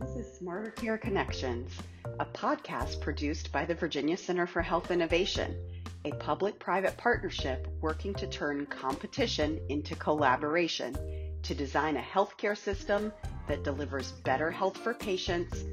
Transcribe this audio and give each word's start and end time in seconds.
This 0.00 0.10
is 0.10 0.38
Smarter 0.38 0.70
Care 0.70 0.96
Connections, 0.96 1.72
a 2.20 2.24
podcast 2.24 3.00
produced 3.00 3.50
by 3.50 3.64
the 3.64 3.74
Virginia 3.74 4.16
Center 4.16 4.46
for 4.46 4.62
Health 4.62 4.92
Innovation, 4.92 5.56
a 6.04 6.12
public 6.12 6.60
private 6.60 6.96
partnership 6.96 7.66
working 7.80 8.14
to 8.14 8.28
turn 8.28 8.64
competition 8.66 9.60
into 9.68 9.96
collaboration 9.96 10.96
to 11.42 11.52
design 11.52 11.96
a 11.96 12.00
healthcare 12.00 12.56
system 12.56 13.12
that 13.48 13.64
delivers 13.64 14.12
better 14.22 14.52
health 14.52 14.76
for 14.76 14.94
patients, 14.94 15.64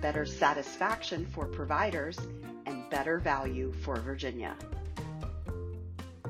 better 0.00 0.24
satisfaction 0.24 1.26
for 1.26 1.44
providers, 1.44 2.18
and 2.64 2.88
better 2.88 3.18
value 3.18 3.70
for 3.70 3.96
Virginia. 3.96 4.56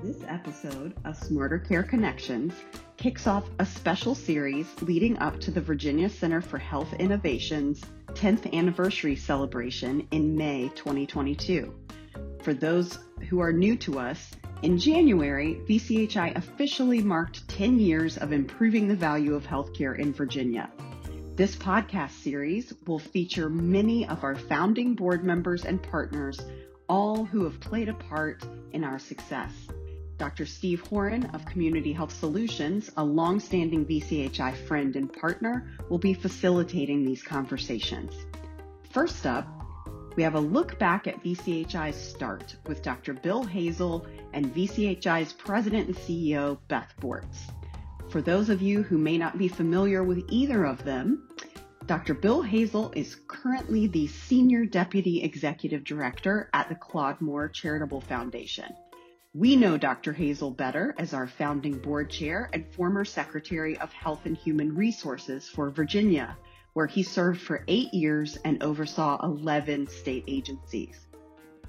This 0.03 0.25
episode 0.27 0.93
of 1.05 1.17
Smarter 1.17 1.61
Care 1.61 1.85
Connections 1.85 2.53
kicks 3.05 3.27
off 3.27 3.45
a 3.59 3.67
special 3.67 4.15
series 4.15 4.67
leading 4.81 5.19
up 5.19 5.39
to 5.39 5.51
the 5.51 5.61
Virginia 5.61 6.09
Center 6.09 6.41
for 6.41 6.57
Health 6.57 6.91
Innovation's 6.95 7.83
10th 8.15 8.51
anniversary 8.55 9.15
celebration 9.15 10.09
in 10.11 10.35
May 10.35 10.71
2022. 10.75 11.71
For 12.43 12.55
those 12.55 12.99
who 13.29 13.41
are 13.41 13.53
new 13.53 13.77
to 13.77 13.99
us, 13.99 14.31
in 14.63 14.79
January, 14.79 15.61
VCHI 15.69 16.35
officially 16.35 17.03
marked 17.03 17.47
10 17.49 17.79
years 17.79 18.17
of 18.17 18.33
improving 18.33 18.89
the 18.89 18.97
value 18.97 19.35
of 19.35 19.45
healthcare 19.45 19.99
in 19.99 20.15
Virginia. 20.15 20.71
This 21.37 21.55
podcast 21.57 22.23
series 22.23 22.73
will 22.87 22.99
feature 22.99 23.51
many 23.51 24.09
of 24.09 24.25
our 24.25 24.35
founding 24.35 24.95
board 24.95 25.25
members 25.25 25.67
and 25.67 25.83
partners, 25.83 26.41
all 26.89 27.27
who 27.27 27.45
have 27.45 27.61
played 27.61 27.91
a 27.91 27.95
part 27.95 28.43
in 28.73 28.83
our 28.83 28.99
success. 28.99 29.53
Dr. 30.19 30.47
Steve 30.47 30.81
Horan 30.83 31.27
of 31.35 31.45
Community 31.47 31.93
Health 31.93 32.13
Solutions, 32.13 32.91
a 32.97 33.05
longstanding 33.05 33.85
VCHI 33.85 34.55
friend 34.67 34.95
and 34.95 35.13
partner, 35.13 35.71
will 35.89 35.99
be 35.99 36.15
facilitating 36.15 37.05
these 37.05 37.23
conversations. 37.23 38.13
First 38.91 39.27
up, 39.27 39.49
we 40.17 40.23
have 40.23 40.37
a 40.37 40.41
look 40.41 40.79
back 40.79 41.09
at 41.09 41.23
VCHI's 41.23 41.97
start 41.97 42.55
with 42.67 42.83
Dr. 42.83 43.15
Bill 43.15 43.43
Hazel 43.43 44.07
and 44.33 44.55
VCHI's 44.55 45.33
president 45.33 45.89
and 45.89 45.97
CEO, 45.97 46.59
Beth 46.69 46.95
Bortz. 47.01 47.51
For 48.09 48.23
those 48.23 48.49
of 48.49 48.63
you 48.63 48.85
who 48.85 48.97
may 48.97 49.19
not 49.19 49.37
be 49.37 49.49
familiar 49.49 50.05
with 50.05 50.25
either 50.29 50.65
of 50.65 50.85
them, 50.85 51.29
Dr. 51.87 52.15
Bill 52.15 52.41
Hazel 52.41 52.93
is 52.95 53.17
currently 53.27 53.89
the 53.89 54.07
Senior 54.07 54.65
Deputy 54.65 55.23
Executive 55.23 55.85
Director 55.85 56.49
at 56.55 56.69
the 56.69 56.77
Claude 56.77 57.21
Moore 57.21 57.49
Charitable 57.49 58.01
Foundation. 58.01 58.73
We 59.37 59.57
know 59.57 59.77
Dr. 59.77 60.13
Hazel 60.13 60.53
better 60.53 60.95
as 60.97 61.13
our 61.13 61.27
founding 61.27 61.79
board 61.79 62.09
chair 62.09 62.49
and 62.53 62.65
former 62.69 63.05
Secretary 63.05 63.77
of 63.77 63.93
Health 63.93 64.27
and 64.27 64.37
Human 64.37 64.77
Resources 64.77 65.49
for 65.49 65.71
Virginia, 65.71 66.39
where 66.73 66.87
he 66.87 67.03
served 67.03 67.41
for 67.41 67.65
eight 67.67 67.93
years 67.93 68.37
and 68.45 68.63
oversaw 68.63 69.19
11 69.25 69.89
state 69.89 70.23
agencies. 70.29 71.09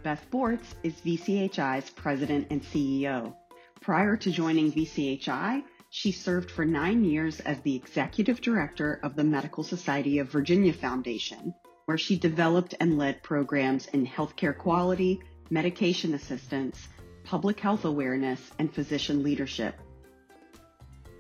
Beth 0.04 0.24
Bortz 0.30 0.76
is 0.84 0.94
VCHI's 1.02 1.90
president 1.90 2.46
and 2.52 2.62
CEO. 2.62 3.34
Prior 3.82 4.16
to 4.16 4.30
joining 4.32 4.72
VCHI, 4.72 5.64
she 5.90 6.12
served 6.12 6.52
for 6.52 6.66
nine 6.66 7.04
years 7.04 7.40
as 7.40 7.60
the 7.62 7.76
executive 7.76 8.42
director 8.42 9.00
of 9.02 9.16
the 9.16 9.24
Medical 9.24 9.64
Society 9.64 10.20
of 10.20 10.32
Virginia 10.32 10.72
Foundation, 10.72 11.52
where 11.86 11.98
she 11.98 12.16
developed 12.16 12.76
and 12.80 13.00
led 13.00 13.24
programs 13.24 13.88
in 13.88 14.06
healthcare 14.06 14.56
quality, 14.56 15.20
medication 15.50 16.14
assistance, 16.14 16.88
public 17.26 17.60
health 17.60 17.86
awareness, 17.86 18.52
and 18.60 18.74
physician 18.74 19.24
leadership. 19.24 19.76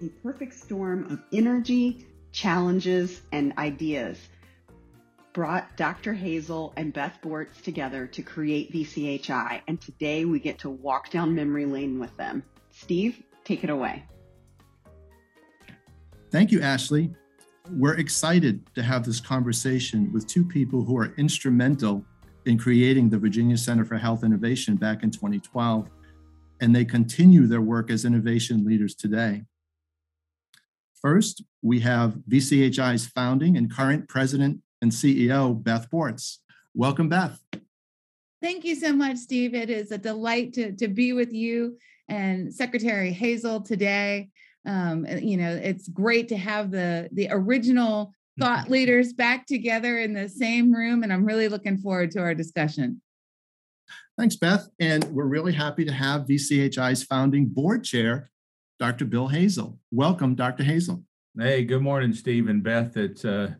A 0.02 0.10
perfect 0.22 0.54
storm 0.54 1.12
of 1.12 1.20
energy, 1.34 2.06
challenges, 2.32 3.22
and 3.32 3.54
ideas 3.58 4.20
brought 5.34 5.76
Dr. 5.76 6.14
Hazel 6.14 6.72
and 6.78 6.94
Beth 6.94 7.18
Bortz 7.22 7.62
together 7.62 8.08
to 8.08 8.22
create 8.22 8.72
VCHI, 8.72 9.62
and 9.68 9.82
today 9.82 10.24
we 10.24 10.40
get 10.40 10.60
to 10.60 10.70
walk 10.70 11.10
down 11.10 11.36
memory 11.36 11.66
lane 11.66 12.00
with 12.00 12.16
them. 12.16 12.44
Steve, 12.72 13.22
take 13.44 13.64
it 13.64 13.70
away. 13.70 14.06
Thank 16.32 16.52
you, 16.52 16.62
Ashley. 16.62 17.14
We're 17.72 17.96
excited 17.96 18.74
to 18.76 18.84
have 18.84 19.04
this 19.06 19.20
conversation 19.20 20.12
with 20.14 20.28
two 20.28 20.46
people 20.46 20.84
who 20.84 20.98
are 20.98 21.14
instrumental 21.18 22.06
in 22.46 22.58
creating 22.58 23.10
the 23.10 23.18
Virginia 23.18 23.58
Center 23.58 23.84
for 23.84 23.98
Health 23.98 24.24
Innovation 24.24 24.76
back 24.76 25.04
in 25.04 25.12
2012 25.12 25.90
and 26.60 26.76
they 26.76 26.86
continue 26.86 27.48
their 27.48 27.62
work 27.62 27.90
as 27.92 28.06
innovation 28.06 28.64
leaders 28.64 28.96
today. 28.96 29.44
First, 31.02 31.44
we 31.62 31.82
have 31.82 32.16
VCHI's 32.30 33.08
founding 33.08 33.58
and 33.58 33.72
current 33.72 34.08
president 34.08 34.62
and 34.82 34.92
CEO, 34.92 35.62
Beth 35.62 35.90
Bortz. 35.92 36.38
Welcome, 36.74 37.10
Beth. 37.10 37.40
Thank 38.42 38.64
you 38.64 38.76
so 38.76 38.94
much, 38.94 39.18
Steve. 39.18 39.54
It 39.54 39.70
is 39.70 39.92
a 39.92 39.98
delight 39.98 40.54
to, 40.54 40.72
to 40.74 40.88
be 40.88 41.14
with 41.14 41.34
you 41.34 41.78
and 42.08 42.54
Secretary 42.54 43.12
Hazel 43.12 43.62
today. 43.62 44.30
Um, 44.66 45.06
you 45.06 45.38
know, 45.38 45.52
it's 45.52 45.88
great 45.88 46.28
to 46.30 46.38
have 46.38 46.72
the, 46.72 47.10
the 47.12 47.30
original 47.32 48.14
thought 48.40 48.70
leaders 48.70 49.14
back 49.14 49.46
together 49.48 50.00
in 50.00 50.14
the 50.14 50.30
same 50.30 50.72
room, 50.72 51.04
and 51.04 51.14
I'm 51.14 51.26
really 51.26 51.48
looking 51.48 51.78
forward 51.78 52.12
to 52.12 52.20
our 52.20 52.34
discussion. 52.34 53.02
Thanks, 54.18 54.38
Beth. 54.38 54.70
And 54.80 55.04
we're 55.06 55.26
really 55.26 55.52
happy 55.52 55.84
to 55.84 55.92
have 55.92 56.26
VCHI's 56.26 57.04
founding 57.04 57.48
board 57.48 57.84
chair, 57.84 58.30
Dr. 58.80 59.04
Bill 59.04 59.28
Hazel. 59.28 59.78
Welcome, 59.92 60.36
Dr. 60.36 60.64
Hazel. 60.64 61.04
Hey, 61.38 61.66
good 61.66 61.82
morning, 61.82 62.14
Steve 62.14 62.48
and 62.48 62.64
Beth. 62.64 62.96
It's 62.96 63.26
uh, 63.26 63.52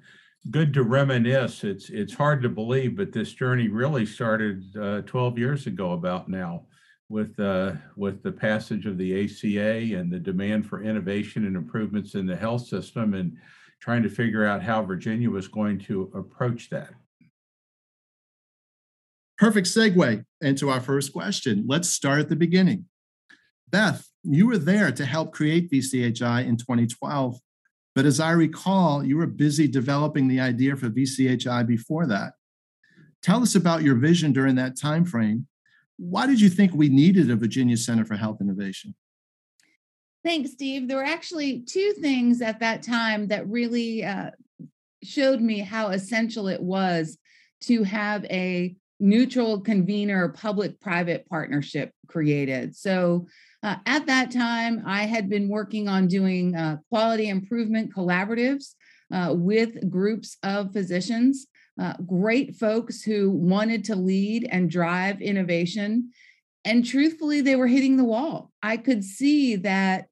good 0.52 0.74
to 0.76 0.84
reminisce. 0.84 1.66
It's 1.66 1.90
it's 1.90 2.14
hard 2.14 2.42
to 2.44 2.50
believe, 2.50 2.96
but 2.96 3.12
this 3.12 3.34
journey 3.34 3.68
really 3.68 4.06
started 4.06 4.64
uh, 4.78 5.02
12 5.02 5.38
years 5.38 5.68
ago, 5.68 5.92
about 5.92 6.30
now, 6.30 6.68
with 7.10 7.38
uh, 7.38 7.74
with 7.98 8.24
the 8.24 8.32
passage 8.32 8.86
of 8.86 8.98
the 8.98 9.26
ACA 9.26 9.98
and 10.00 10.10
the 10.10 10.20
demand 10.20 10.68
for 10.68 10.84
innovation 10.84 11.46
and 11.46 11.58
improvements 11.58 12.16
in 12.16 12.26
the 12.26 12.36
health 12.36 12.66
system, 12.66 13.14
and 13.14 13.36
trying 13.82 14.04
to 14.04 14.10
figure 14.10 14.46
out 14.46 14.64
how 14.64 14.82
Virginia 14.82 15.30
was 15.30 15.50
going 15.50 15.78
to 15.80 16.10
approach 16.16 16.70
that. 16.70 16.94
Perfect 19.38 19.68
segue 19.68 20.24
into 20.42 20.70
our 20.70 20.80
first 20.80 21.12
question. 21.12 21.66
Let's 21.68 21.90
start 21.90 22.20
at 22.20 22.30
the 22.30 22.36
beginning. 22.36 22.86
Beth, 23.70 24.08
you 24.24 24.48
were 24.48 24.58
there 24.58 24.92
to 24.92 25.06
help 25.06 25.34
create 25.34 25.70
VCHI 25.70 26.46
in 26.46 26.56
2012, 26.58 27.38
but 27.94 28.06
as 28.06 28.20
I 28.20 28.32
recall, 28.32 29.04
you 29.04 29.18
were 29.18 29.28
busy 29.28 29.68
developing 29.68 30.28
the 30.28 30.40
idea 30.40 30.76
for 30.76 30.90
VCHI 30.90 31.68
before 31.68 32.08
that. 32.08 32.34
Tell 33.22 33.42
us 33.42 33.56
about 33.56 33.82
your 33.82 33.96
vision 33.96 34.32
during 34.32 34.56
that 34.56 34.80
time 34.80 35.04
frame. 35.04 35.48
Why 35.98 36.28
did 36.28 36.40
you 36.40 36.50
think 36.50 36.74
we 36.74 36.90
needed 36.90 37.30
a 37.30 37.36
Virginia 37.36 37.78
Center 37.78 38.06
for 38.06 38.16
Health 38.16 38.40
Innovation? 38.40 38.96
Thanks, 40.24 40.52
Steve. 40.52 40.88
There 40.88 40.98
were 40.98 41.04
actually 41.04 41.62
two 41.62 41.94
things 41.94 42.42
at 42.42 42.60
that 42.60 42.84
time 42.84 43.28
that 43.28 43.48
really 43.48 44.04
uh, 44.04 44.32
showed 45.04 45.42
me 45.42 45.60
how 45.60 45.90
essential 45.90 46.48
it 46.48 46.62
was 46.62 47.18
to 47.62 47.84
have 47.84 48.26
a 48.26 48.76
neutral 49.00 49.60
convener 49.60 50.30
public 50.30 50.80
private 50.80 51.28
partnership 51.28 51.92
created. 52.08 52.76
So 52.76 53.28
uh, 53.64 53.76
at 53.86 54.06
that 54.06 54.32
time, 54.32 54.84
I 54.86 55.04
had 55.04 55.30
been 55.30 55.50
working 55.50 55.88
on 55.88 56.08
doing 56.08 56.56
uh, 56.56 56.78
quality 56.90 57.30
improvement 57.30 57.94
collaboratives 57.94 58.76
uh, 59.12 59.34
with 59.36 59.90
groups 59.90 60.38
of 60.44 60.72
physicians, 60.72 61.48
uh, 61.80 61.94
great 62.06 62.56
folks 62.56 63.02
who 63.02 63.32
wanted 63.32 63.84
to 63.86 63.96
lead 63.96 64.48
and 64.50 64.70
drive 64.70 65.22
innovation. 65.22 66.12
And 66.64 66.86
truthfully, 66.86 67.42
they 67.42 67.56
were 67.56 67.68
hitting 67.68 67.98
the 67.98 68.04
wall. 68.04 68.52
I 68.64 68.78
could 68.78 69.04
see 69.04 69.58
that 69.58 70.08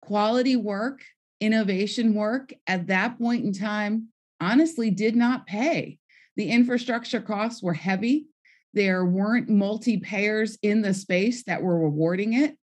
quality 0.00 0.56
work, 0.56 1.02
innovation 1.40 2.14
work 2.14 2.52
at 2.66 2.86
that 2.86 3.18
point 3.18 3.44
in 3.44 3.52
time 3.52 4.08
honestly 4.40 4.90
did 4.90 5.16
not 5.16 5.46
pay. 5.46 5.98
The 6.36 6.50
infrastructure 6.50 7.20
costs 7.20 7.62
were 7.62 7.74
heavy. 7.74 8.26
There 8.74 9.04
weren't 9.04 9.48
multi 9.48 9.98
payers 9.98 10.58
in 10.62 10.82
the 10.82 10.94
space 10.94 11.44
that 11.44 11.62
were 11.62 11.78
rewarding 11.78 12.34
it. 12.34 12.56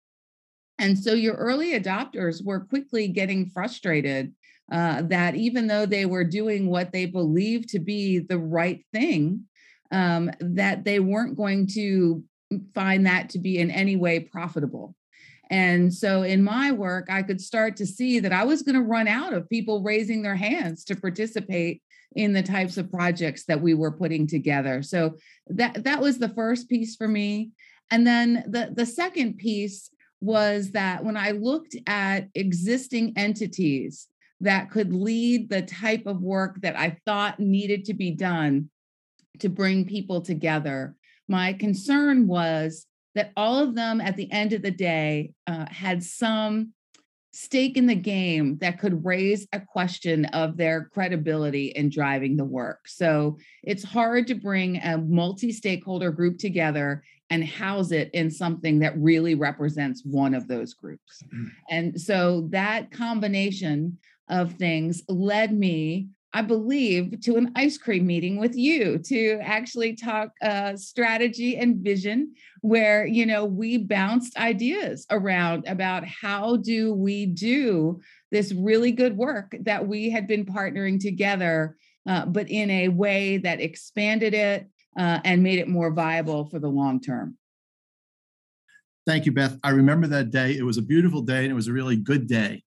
And 0.79 0.97
so 0.97 1.13
your 1.13 1.35
early 1.35 1.79
adopters 1.79 2.43
were 2.43 2.61
quickly 2.61 3.09
getting 3.09 3.49
frustrated 3.49 4.33
uh, 4.71 5.01
that 5.03 5.35
even 5.35 5.67
though 5.67 5.85
they 5.85 6.05
were 6.05 6.23
doing 6.23 6.69
what 6.69 6.91
they 6.91 7.05
believed 7.05 7.69
to 7.69 7.79
be 7.79 8.19
the 8.19 8.37
right 8.37 8.83
thing, 8.93 9.45
um, 9.91 10.31
that 10.39 10.85
they 10.85 10.99
weren't 10.99 11.35
going 11.35 11.67
to 11.67 12.23
find 12.73 13.05
that 13.05 13.29
to 13.29 13.39
be 13.39 13.57
in 13.57 13.71
any 13.71 13.95
way 13.95 14.19
profitable. 14.19 14.95
And 15.49 15.91
so 15.93 16.21
in 16.21 16.43
my 16.43 16.71
work, 16.71 17.07
I 17.09 17.23
could 17.23 17.41
start 17.41 17.75
to 17.77 17.85
see 17.85 18.19
that 18.19 18.33
I 18.33 18.43
was 18.43 18.61
going 18.61 18.75
to 18.75 18.81
run 18.81 19.07
out 19.07 19.33
of 19.33 19.49
people 19.49 19.81
raising 19.81 20.21
their 20.21 20.35
hands 20.35 20.83
to 20.85 20.95
participate 20.95 21.81
in 22.15 22.33
the 22.33 22.43
types 22.43 22.77
of 22.77 22.91
projects 22.91 23.45
that 23.45 23.61
we 23.61 23.73
were 23.73 23.91
putting 23.91 24.27
together. 24.27 24.81
So 24.81 25.15
that 25.47 25.83
that 25.83 26.01
was 26.01 26.17
the 26.17 26.29
first 26.29 26.69
piece 26.69 26.95
for 26.95 27.07
me. 27.07 27.51
And 27.91 28.05
then 28.05 28.43
the 28.47 28.71
the 28.75 28.85
second 28.85 29.37
piece 29.37 29.91
was 30.21 30.71
that 30.71 31.03
when 31.03 31.15
I 31.15 31.31
looked 31.31 31.75
at 31.87 32.27
existing 32.35 33.13
entities 33.15 34.07
that 34.41 34.69
could 34.69 34.93
lead 34.93 35.49
the 35.49 35.61
type 35.61 36.05
of 36.05 36.21
work 36.21 36.61
that 36.61 36.77
I 36.77 36.97
thought 37.05 37.39
needed 37.39 37.85
to 37.85 37.93
be 37.93 38.11
done 38.11 38.69
to 39.39 39.49
bring 39.49 39.85
people 39.85 40.21
together. 40.21 40.95
My 41.27 41.53
concern 41.53 42.27
was 42.27 42.85
that 43.15 43.31
all 43.35 43.59
of 43.59 43.75
them 43.75 43.99
at 43.99 44.15
the 44.15 44.31
end 44.31 44.53
of 44.53 44.61
the 44.61 44.71
day 44.71 45.31
uh, 45.47 45.65
had 45.69 46.03
some 46.03 46.73
stake 47.31 47.77
in 47.77 47.85
the 47.85 47.95
game 47.95 48.57
that 48.59 48.79
could 48.79 49.05
raise 49.05 49.47
a 49.53 49.59
question 49.59 50.25
of 50.25 50.57
their 50.57 50.85
credibility 50.85 51.67
in 51.67 51.89
driving 51.89 52.35
the 52.35 52.45
work. 52.45 52.87
So 52.87 53.37
it's 53.63 53.83
hard 53.83 54.27
to 54.27 54.35
bring 54.35 54.77
a 54.77 54.97
multi 54.97 55.51
stakeholder 55.51 56.11
group 56.11 56.37
together 56.39 57.03
and 57.29 57.45
house 57.45 57.91
it 57.91 58.09
in 58.13 58.31
something 58.31 58.79
that 58.79 58.97
really 58.97 59.35
represents 59.35 60.03
one 60.03 60.33
of 60.33 60.47
those 60.47 60.73
groups. 60.73 61.23
Mm-hmm. 61.25 61.45
And 61.69 62.01
so 62.01 62.47
that 62.49 62.91
combination 62.91 63.97
of 64.29 64.53
things 64.53 65.03
led 65.07 65.53
me 65.53 66.07
I 66.31 66.43
believe, 66.43 67.21
to 67.21 67.37
an 67.37 67.51
ice 67.55 67.77
cream 67.77 68.05
meeting 68.05 68.37
with 68.37 68.55
you 68.55 68.99
to 68.99 69.39
actually 69.41 69.95
talk 69.95 70.29
uh, 70.43 70.75
strategy 70.75 71.57
and 71.57 71.77
vision, 71.77 72.33
where 72.61 73.05
you 73.05 73.25
know 73.25 73.45
we 73.45 73.77
bounced 73.77 74.37
ideas 74.37 75.07
around 75.09 75.67
about 75.67 76.05
how 76.05 76.57
do 76.57 76.93
we 76.93 77.25
do 77.25 77.99
this 78.31 78.53
really 78.53 78.91
good 78.91 79.17
work 79.17 79.55
that 79.61 79.87
we 79.87 80.09
had 80.11 80.27
been 80.27 80.45
partnering 80.45 80.99
together, 80.99 81.75
uh, 82.07 82.25
but 82.27 82.49
in 82.49 82.69
a 82.69 82.89
way 82.89 83.37
that 83.37 83.59
expanded 83.59 84.35
it 84.35 84.67
uh, 84.97 85.19
and 85.25 85.41
made 85.41 85.57
it 85.57 85.67
more 85.67 85.91
viable 85.91 86.45
for 86.45 86.59
the 86.59 86.69
long 86.69 87.01
term. 87.01 87.35
Thank 89.07 89.25
you, 89.25 89.31
Beth. 89.31 89.57
I 89.63 89.71
remember 89.71 90.05
that 90.07 90.29
day. 90.29 90.55
It 90.55 90.63
was 90.63 90.77
a 90.77 90.83
beautiful 90.83 91.21
day, 91.21 91.39
and 91.43 91.51
it 91.51 91.55
was 91.55 91.67
a 91.67 91.73
really 91.73 91.95
good 91.95 92.27
day 92.27 92.63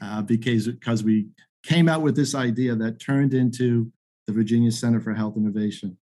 uh, 0.00 0.22
because 0.22 0.68
because 0.68 1.02
we 1.02 1.26
came 1.62 1.88
out 1.88 2.02
with 2.02 2.16
this 2.16 2.34
idea 2.34 2.74
that 2.76 3.00
turned 3.00 3.34
into 3.34 3.92
the 4.26 4.32
Virginia 4.32 4.72
Center 4.72 5.00
for 5.00 5.14
Health 5.14 5.36
Innovation. 5.36 5.96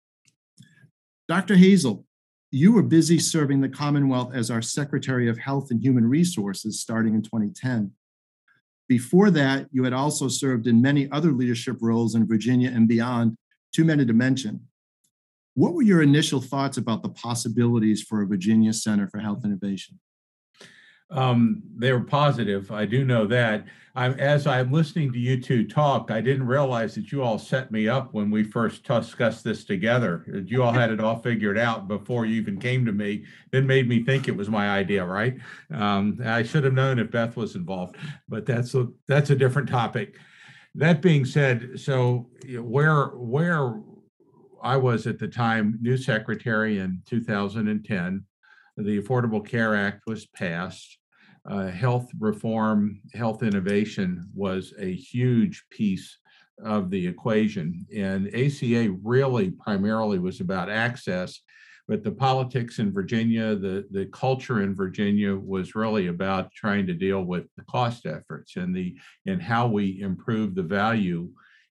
Dr. 1.28 1.56
Hazel, 1.56 2.04
you 2.50 2.72
were 2.72 2.82
busy 2.82 3.18
serving 3.18 3.60
the 3.60 3.68
Commonwealth 3.68 4.34
as 4.34 4.50
our 4.50 4.62
Secretary 4.62 5.28
of 5.28 5.38
Health 5.38 5.70
and 5.70 5.82
Human 5.82 6.08
Resources 6.08 6.80
starting 6.80 7.14
in 7.14 7.22
2010. 7.22 7.92
Before 8.88 9.30
that, 9.30 9.66
you 9.70 9.84
had 9.84 9.92
also 9.92 10.28
served 10.28 10.66
in 10.66 10.80
many 10.80 11.10
other 11.10 11.32
leadership 11.32 11.76
roles 11.80 12.14
in 12.14 12.26
Virginia 12.26 12.70
and 12.70 12.88
beyond, 12.88 13.36
too 13.74 13.84
many 13.84 14.06
to 14.06 14.14
mention. 14.14 14.66
What 15.54 15.74
were 15.74 15.82
your 15.82 16.02
initial 16.02 16.40
thoughts 16.40 16.78
about 16.78 17.02
the 17.02 17.10
possibilities 17.10 18.02
for 18.02 18.22
a 18.22 18.26
Virginia 18.26 18.72
Center 18.72 19.08
for 19.08 19.18
Health 19.18 19.44
Innovation? 19.44 19.98
Um, 21.10 21.62
they 21.76 21.92
were 21.92 22.00
positive. 22.00 22.70
I 22.70 22.84
do 22.84 23.04
know 23.04 23.26
that. 23.26 23.64
I'm, 23.98 24.12
as 24.20 24.46
I'm 24.46 24.70
listening 24.70 25.12
to 25.12 25.18
you 25.18 25.40
two 25.40 25.66
talk, 25.66 26.12
I 26.12 26.20
didn't 26.20 26.46
realize 26.46 26.94
that 26.94 27.10
you 27.10 27.22
all 27.22 27.38
set 27.38 27.72
me 27.72 27.88
up 27.88 28.14
when 28.14 28.30
we 28.30 28.44
first 28.44 28.84
discussed 28.84 29.42
this 29.42 29.64
together. 29.64 30.24
You 30.46 30.62
all 30.62 30.72
had 30.72 30.92
it 30.92 31.00
all 31.00 31.18
figured 31.18 31.58
out 31.58 31.88
before 31.88 32.24
you 32.24 32.36
even 32.36 32.60
came 32.60 32.84
to 32.84 32.92
me. 32.92 33.24
Then 33.50 33.66
made 33.66 33.88
me 33.88 34.04
think 34.04 34.28
it 34.28 34.36
was 34.36 34.48
my 34.48 34.70
idea, 34.70 35.04
right? 35.04 35.36
Um, 35.72 36.20
I 36.24 36.44
should 36.44 36.62
have 36.62 36.74
known 36.74 37.00
if 37.00 37.10
Beth 37.10 37.36
was 37.36 37.56
involved, 37.56 37.96
but 38.28 38.46
that's 38.46 38.74
a 38.76 38.86
that's 39.08 39.30
a 39.30 39.36
different 39.36 39.68
topic. 39.68 40.14
That 40.76 41.02
being 41.02 41.24
said, 41.24 41.80
so 41.80 42.28
where 42.60 43.06
where 43.16 43.80
I 44.62 44.76
was 44.76 45.08
at 45.08 45.18
the 45.18 45.28
time 45.28 45.76
new 45.80 45.96
secretary 45.96 46.78
in 46.78 47.02
2010 47.06 48.24
the 48.78 49.00
Affordable 49.00 49.46
Care 49.46 49.74
Act 49.74 50.02
was 50.06 50.26
passed. 50.26 50.98
Uh, 51.48 51.66
health 51.66 52.08
reform, 52.18 53.00
health 53.14 53.42
innovation 53.42 54.28
was 54.34 54.74
a 54.78 54.92
huge 54.94 55.64
piece 55.70 56.18
of 56.64 56.90
the 56.90 57.06
equation. 57.06 57.86
And 57.94 58.28
ACA 58.28 58.94
really 59.02 59.50
primarily 59.50 60.18
was 60.18 60.40
about 60.40 60.70
access, 60.70 61.40
but 61.86 62.04
the 62.04 62.12
politics 62.12 62.78
in 62.78 62.92
Virginia, 62.92 63.56
the, 63.56 63.86
the 63.90 64.06
culture 64.06 64.62
in 64.62 64.74
Virginia 64.74 65.34
was 65.34 65.74
really 65.74 66.08
about 66.08 66.52
trying 66.52 66.86
to 66.86 66.94
deal 66.94 67.22
with 67.22 67.44
the 67.56 67.64
cost 67.64 68.06
efforts 68.06 68.56
and 68.56 68.74
the 68.74 68.96
and 69.26 69.40
how 69.40 69.66
we 69.68 70.00
improve 70.00 70.54
the 70.54 70.62
value 70.62 71.30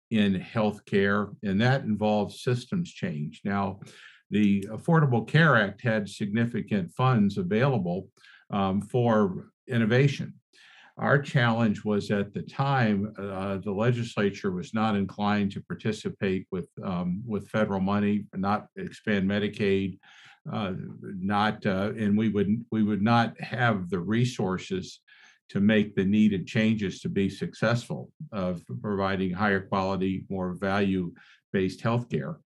in 0.10 0.40
healthcare. 0.40 1.36
And 1.44 1.62
that 1.62 1.84
involves 1.84 2.42
systems 2.42 2.92
change. 2.92 3.42
Now, 3.44 3.82
the 4.30 4.62
Affordable 4.70 5.28
Care 5.28 5.56
Act 5.56 5.82
had 5.82 6.10
significant 6.10 6.92
funds 6.92 7.38
available 7.38 8.08
um, 8.50 8.82
for 8.82 9.50
innovation. 9.68 10.34
Our 10.98 11.22
challenge 11.22 11.86
was 11.86 12.10
at 12.10 12.34
the 12.34 12.42
time 12.42 13.14
uh, 13.20 13.58
the 13.58 13.72
legislature 13.72 14.52
was 14.52 14.74
not 14.74 14.96
inclined 14.96 15.52
to 15.52 15.62
participate 15.62 16.48
with 16.52 16.68
um, 16.84 17.22
with 17.26 17.50
federal 17.50 17.80
money, 17.80 18.26
not 18.34 18.68
expand 18.78 19.30
Medicaid, 19.30 20.00
uh, 20.52 20.74
not 21.02 21.64
uh, 21.66 21.92
and 21.98 22.18
we 22.18 22.30
would 22.30 22.66
we 22.72 22.82
would 22.82 23.04
not 23.04 23.40
have 23.40 23.92
the 23.92 24.00
resources 24.00 25.02
to 25.50 25.60
make 25.62 25.96
the 25.96 26.04
needed 26.04 26.46
changes 26.48 27.00
to 27.02 27.10
be 27.10 27.30
successful 27.30 28.12
of 28.32 28.62
providing 28.82 29.32
higher 29.32 29.62
quality, 29.62 30.26
more 30.30 30.54
value 30.54 31.14
based 31.54 31.82
healthcare. 31.82 32.38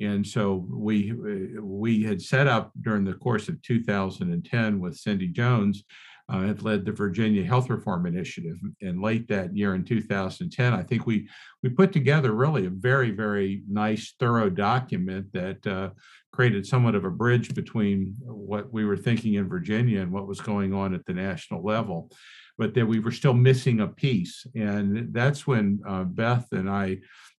And 0.00 0.26
so 0.26 0.66
we 0.70 1.12
we 1.60 2.02
had 2.04 2.22
set 2.22 2.46
up 2.46 2.72
during 2.80 3.04
the 3.04 3.14
course 3.14 3.48
of 3.48 3.60
2010 3.62 4.80
with 4.80 4.96
Cindy 4.96 5.28
Jones, 5.28 5.84
uh, 6.30 6.42
had 6.42 6.62
led 6.62 6.84
the 6.84 6.92
Virginia 6.92 7.44
Health 7.44 7.68
Reform 7.68 8.06
Initiative. 8.06 8.56
And 8.80 9.02
late 9.02 9.26
that 9.28 9.56
year 9.56 9.74
in 9.74 9.84
2010, 9.84 10.72
I 10.72 10.82
think 10.82 11.06
we 11.06 11.28
we 11.62 11.70
put 11.70 11.92
together 11.92 12.32
really 12.32 12.66
a 12.66 12.70
very 12.70 13.10
very 13.10 13.62
nice, 13.68 14.14
thorough 14.18 14.50
document 14.50 15.32
that 15.32 15.66
uh, 15.66 15.90
created 16.32 16.66
somewhat 16.66 16.94
of 16.94 17.04
a 17.04 17.10
bridge 17.10 17.54
between 17.54 18.14
what 18.20 18.72
we 18.72 18.84
were 18.84 18.96
thinking 18.96 19.34
in 19.34 19.48
Virginia 19.48 20.00
and 20.00 20.12
what 20.12 20.28
was 20.28 20.40
going 20.40 20.72
on 20.72 20.94
at 20.94 21.04
the 21.06 21.12
national 21.12 21.64
level. 21.64 22.10
But 22.56 22.74
that 22.74 22.86
we 22.86 23.00
were 23.00 23.10
still 23.10 23.34
missing 23.34 23.80
a 23.80 23.88
piece, 23.88 24.46
and 24.54 25.14
that's 25.14 25.46
when 25.46 25.80
uh, 25.88 26.04
Beth 26.04 26.46
and 26.52 26.68
I 26.68 26.98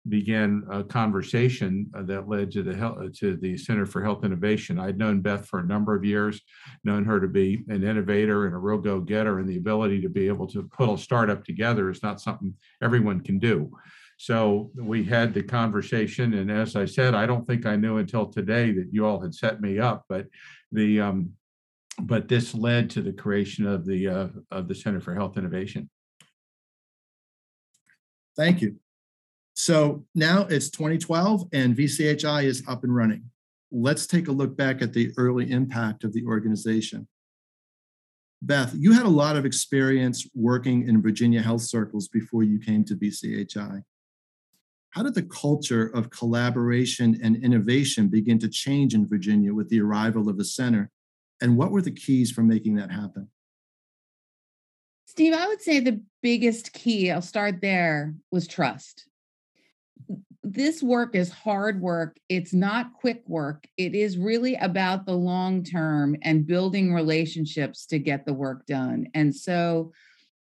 began 0.09 0.63
a 0.71 0.83
conversation 0.83 1.89
uh, 1.95 2.01
that 2.03 2.27
led 2.27 2.51
to 2.51 2.63
the 2.63 3.11
to 3.19 3.37
the 3.37 3.57
Center 3.57 3.85
for 3.85 4.03
Health 4.03 4.25
Innovation. 4.25 4.79
I'd 4.79 4.97
known 4.97 5.21
Beth 5.21 5.45
for 5.45 5.59
a 5.59 5.65
number 5.65 5.95
of 5.95 6.03
years, 6.03 6.41
known 6.83 7.05
her 7.05 7.19
to 7.19 7.27
be 7.27 7.63
an 7.69 7.83
innovator 7.83 8.45
and 8.45 8.55
a 8.55 8.57
real 8.57 8.79
go-getter, 8.79 9.39
and 9.39 9.47
the 9.47 9.57
ability 9.57 10.01
to 10.01 10.09
be 10.09 10.27
able 10.27 10.47
to 10.47 10.63
put 10.63 10.89
a 10.89 10.97
startup 10.97 11.45
together 11.45 11.89
is 11.89 12.01
not 12.01 12.19
something 12.19 12.53
everyone 12.81 13.21
can 13.21 13.37
do. 13.37 13.71
So 14.17 14.71
we 14.75 15.03
had 15.03 15.33
the 15.33 15.43
conversation, 15.43 16.33
and 16.33 16.51
as 16.51 16.75
I 16.75 16.85
said, 16.85 17.15
I 17.15 17.25
don't 17.25 17.45
think 17.45 17.65
I 17.65 17.75
knew 17.75 17.97
until 17.97 18.27
today 18.27 18.71
that 18.71 18.89
you 18.91 19.05
all 19.05 19.19
had 19.19 19.33
set 19.33 19.61
me 19.61 19.79
up, 19.79 20.05
but 20.09 20.27
the 20.71 21.01
um, 21.01 21.31
but 22.01 22.27
this 22.27 22.55
led 22.55 22.89
to 22.91 23.01
the 23.01 23.13
creation 23.13 23.67
of 23.67 23.85
the 23.85 24.07
uh, 24.07 24.27
of 24.49 24.67
the 24.67 24.75
Center 24.75 25.01
for 25.01 25.13
Health 25.13 25.37
Innovation. 25.37 25.89
Thank 28.35 28.61
you. 28.61 28.77
So 29.53 30.05
now 30.15 30.47
it's 30.49 30.69
2012 30.69 31.49
and 31.53 31.75
VCHI 31.75 32.43
is 32.43 32.63
up 32.67 32.83
and 32.83 32.95
running. 32.95 33.25
Let's 33.71 34.07
take 34.07 34.27
a 34.27 34.31
look 34.31 34.57
back 34.57 34.81
at 34.81 34.93
the 34.93 35.11
early 35.17 35.49
impact 35.51 36.03
of 36.03 36.13
the 36.13 36.25
organization. 36.25 37.07
Beth, 38.41 38.73
you 38.75 38.91
had 38.91 39.05
a 39.05 39.09
lot 39.09 39.35
of 39.35 39.45
experience 39.45 40.27
working 40.33 40.87
in 40.87 41.01
Virginia 41.01 41.41
health 41.41 41.61
circles 41.61 42.07
before 42.07 42.43
you 42.43 42.59
came 42.59 42.83
to 42.85 42.95
VCHI. 42.95 43.83
How 44.89 45.03
did 45.03 45.13
the 45.13 45.23
culture 45.23 45.87
of 45.87 46.09
collaboration 46.09 47.19
and 47.23 47.35
innovation 47.37 48.07
begin 48.07 48.39
to 48.39 48.49
change 48.49 48.93
in 48.93 49.07
Virginia 49.07 49.53
with 49.53 49.69
the 49.69 49.79
arrival 49.79 50.27
of 50.27 50.37
the 50.37 50.43
center? 50.43 50.89
And 51.39 51.55
what 51.55 51.71
were 51.71 51.81
the 51.81 51.91
keys 51.91 52.31
for 52.31 52.41
making 52.41 52.75
that 52.75 52.91
happen? 52.91 53.29
Steve, 55.05 55.33
I 55.33 55.47
would 55.47 55.61
say 55.61 55.79
the 55.79 56.01
biggest 56.21 56.73
key, 56.73 57.11
I'll 57.11 57.21
start 57.21 57.61
there, 57.61 58.15
was 58.31 58.47
trust 58.47 59.07
this 60.43 60.81
work 60.81 61.15
is 61.15 61.31
hard 61.31 61.81
work. 61.81 62.17
It's 62.27 62.53
not 62.53 62.93
quick 62.93 63.23
work. 63.27 63.65
It 63.77 63.95
is 63.95 64.17
really 64.17 64.55
about 64.55 65.05
the 65.05 65.15
long 65.15 65.63
term 65.63 66.15
and 66.23 66.47
building 66.47 66.93
relationships 66.93 67.85
to 67.87 67.99
get 67.99 68.25
the 68.25 68.33
work 68.33 68.65
done. 68.65 69.07
And 69.13 69.35
so 69.35 69.91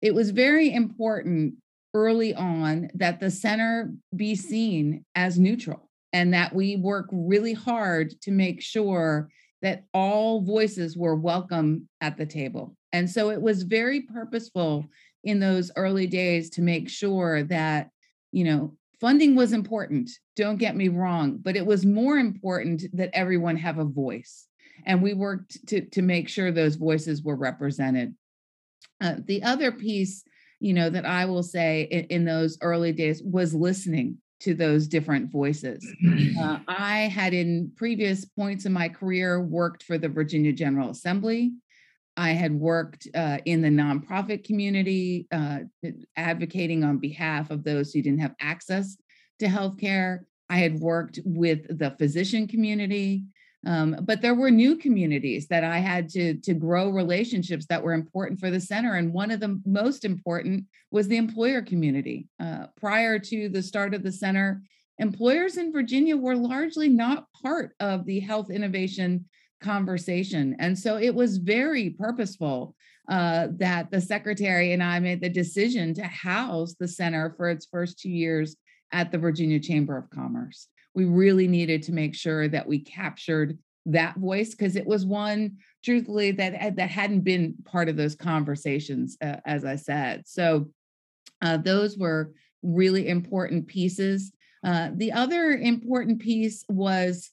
it 0.01 0.13
was 0.13 0.31
very 0.31 0.73
important 0.73 1.55
early 1.93 2.35
on 2.35 2.89
that 2.93 3.19
the 3.19 3.31
center 3.31 3.93
be 4.15 4.35
seen 4.35 5.05
as 5.15 5.39
neutral 5.39 5.89
and 6.11 6.33
that 6.33 6.53
we 6.53 6.75
work 6.75 7.07
really 7.11 7.53
hard 7.53 8.13
to 8.21 8.31
make 8.31 8.61
sure 8.61 9.29
that 9.61 9.85
all 9.93 10.41
voices 10.41 10.95
were 10.95 11.15
welcome 11.15 11.87
at 12.01 12.17
the 12.17 12.25
table. 12.25 12.75
And 12.93 13.09
so 13.09 13.31
it 13.31 13.41
was 13.41 13.63
very 13.63 14.01
purposeful 14.01 14.85
in 15.23 15.39
those 15.39 15.71
early 15.75 16.05
days 16.05 16.51
to 16.51 16.61
make 16.61 16.87
sure 16.89 17.43
that 17.43 17.89
you 18.31 18.43
know 18.43 18.75
funding 18.99 19.35
was 19.35 19.53
important 19.53 20.09
don't 20.35 20.57
get 20.57 20.75
me 20.75 20.87
wrong 20.87 21.37
but 21.37 21.55
it 21.55 21.65
was 21.65 21.85
more 21.85 22.17
important 22.17 22.83
that 22.93 23.09
everyone 23.13 23.57
have 23.57 23.77
a 23.77 23.85
voice 23.85 24.47
and 24.85 25.01
we 25.01 25.13
worked 25.13 25.65
to 25.67 25.81
to 25.81 26.01
make 26.01 26.27
sure 26.29 26.51
those 26.51 26.75
voices 26.75 27.23
were 27.23 27.35
represented 27.35 28.15
uh, 29.01 29.15
the 29.25 29.43
other 29.43 29.71
piece 29.71 30.23
you 30.59 30.73
know, 30.73 30.89
that 30.89 31.05
I 31.05 31.25
will 31.25 31.43
say 31.43 31.83
in, 31.91 32.05
in 32.05 32.25
those 32.25 32.57
early 32.61 32.91
days 32.91 33.21
was 33.23 33.53
listening 33.53 34.17
to 34.41 34.53
those 34.53 34.87
different 34.87 35.31
voices. 35.31 35.85
Uh, 36.39 36.59
I 36.67 37.01
had 37.01 37.33
in 37.33 37.71
previous 37.75 38.25
points 38.25 38.65
in 38.65 38.73
my 38.73 38.89
career 38.89 39.41
worked 39.41 39.83
for 39.83 39.97
the 39.97 40.09
Virginia 40.09 40.51
General 40.51 40.89
Assembly. 40.89 41.53
I 42.17 42.31
had 42.31 42.53
worked 42.53 43.07
uh, 43.13 43.39
in 43.45 43.61
the 43.61 43.69
nonprofit 43.69 44.43
community, 44.43 45.27
uh, 45.31 45.59
advocating 46.15 46.83
on 46.83 46.97
behalf 46.97 47.49
of 47.51 47.63
those 47.63 47.91
who 47.91 48.01
didn't 48.01 48.19
have 48.19 48.35
access 48.39 48.97
to 49.39 49.47
healthcare. 49.47 50.19
I 50.49 50.57
had 50.57 50.79
worked 50.79 51.19
with 51.25 51.77
the 51.77 51.91
physician 51.91 52.47
community. 52.47 53.25
Um, 53.65 53.97
but 54.03 54.21
there 54.21 54.35
were 54.35 54.51
new 54.51 54.75
communities 54.77 55.47
that 55.47 55.63
I 55.63 55.79
had 55.79 56.07
to, 56.09 56.35
to 56.35 56.53
grow 56.53 56.89
relationships 56.89 57.65
that 57.67 57.81
were 57.81 57.93
important 57.93 58.39
for 58.39 58.51
the 58.51 58.59
center. 58.59 58.93
And 58.93 59.11
one 59.11 59.31
of 59.31 59.39
the 59.39 59.59
most 59.65 60.05
important 60.05 60.65
was 60.91 61.07
the 61.07 61.17
employer 61.17 61.63
community. 61.63 62.27
Uh, 62.39 62.67
prior 62.79 63.17
to 63.17 63.49
the 63.49 63.63
start 63.63 63.95
of 63.95 64.03
the 64.03 64.11
center, 64.11 64.61
employers 64.99 65.57
in 65.57 65.71
Virginia 65.71 66.15
were 66.15 66.35
largely 66.35 66.89
not 66.89 67.27
part 67.41 67.75
of 67.79 68.05
the 68.05 68.19
health 68.19 68.49
innovation 68.49 69.25
conversation. 69.61 70.55
And 70.59 70.77
so 70.77 70.97
it 70.97 71.13
was 71.13 71.37
very 71.37 71.89
purposeful 71.91 72.75
uh, 73.09 73.47
that 73.57 73.91
the 73.91 74.01
secretary 74.01 74.73
and 74.73 74.81
I 74.81 74.99
made 74.99 75.21
the 75.21 75.29
decision 75.29 75.93
to 75.95 76.03
house 76.03 76.75
the 76.79 76.87
center 76.87 77.33
for 77.37 77.49
its 77.49 77.65
first 77.65 77.99
two 77.99 78.09
years 78.09 78.55
at 78.91 79.11
the 79.11 79.17
Virginia 79.17 79.59
Chamber 79.59 79.97
of 79.97 80.09
Commerce. 80.09 80.67
We 80.93 81.05
really 81.05 81.47
needed 81.47 81.83
to 81.83 81.91
make 81.91 82.15
sure 82.15 82.47
that 82.47 82.67
we 82.67 82.79
captured 82.79 83.57
that 83.87 84.15
voice 84.15 84.51
because 84.51 84.75
it 84.75 84.87
was 84.87 85.05
one 85.05 85.57
truthfully 85.83 86.31
that 86.31 86.75
that 86.75 86.89
hadn't 86.89 87.21
been 87.21 87.53
part 87.65 87.87
of 87.87 87.95
those 87.95 88.15
conversations 88.15 89.15
uh, 89.21 89.35
as 89.45 89.63
i 89.63 89.75
said. 89.75 90.23
So 90.25 90.71
uh, 91.41 91.57
those 91.57 91.95
were 91.95 92.31
really 92.63 93.07
important 93.07 93.67
pieces 93.67 94.31
uh, 94.65 94.89
the 94.95 95.11
other 95.11 95.51
important 95.51 96.19
piece 96.19 96.65
was 96.67 97.29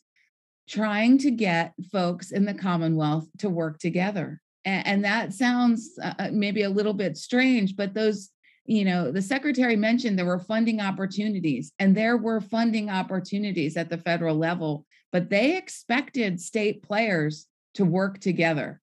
trying 0.69 1.19
to 1.19 1.31
get 1.31 1.75
folks 1.91 2.31
in 2.31 2.45
the 2.45 2.55
commonwealth 2.55 3.27
to 3.39 3.49
work 3.49 3.79
together 3.79 4.41
and, 4.65 4.87
and 4.87 5.05
that 5.05 5.33
sounds 5.33 5.99
uh, 6.03 6.15
uh, 6.19 6.29
maybe 6.33 6.63
a 6.63 6.71
little 6.71 6.95
bit 6.95 7.17
strange 7.17 7.75
but 7.77 7.95
those 7.95 8.31
you 8.65 8.85
know, 8.85 9.11
the 9.11 9.23
secretary 9.23 9.77
mentioned 9.77 10.19
there 10.19 10.25
were 10.25 10.39
funding 10.39 10.81
opportunities, 10.81 11.73
and 11.79 11.97
there 11.97 12.17
were 12.17 12.41
funding 12.41 12.91
opportunities 12.91 13.77
at 13.77 13.91
the 13.91 13.99
federal 13.99 14.37
level, 14.37 14.87
but 15.11 15.31
they 15.31 15.57
expected 15.57 16.41
state 16.41 16.83
players 16.83 17.47
to 17.75 17.85
work 17.85 18.21
together. 18.21 18.81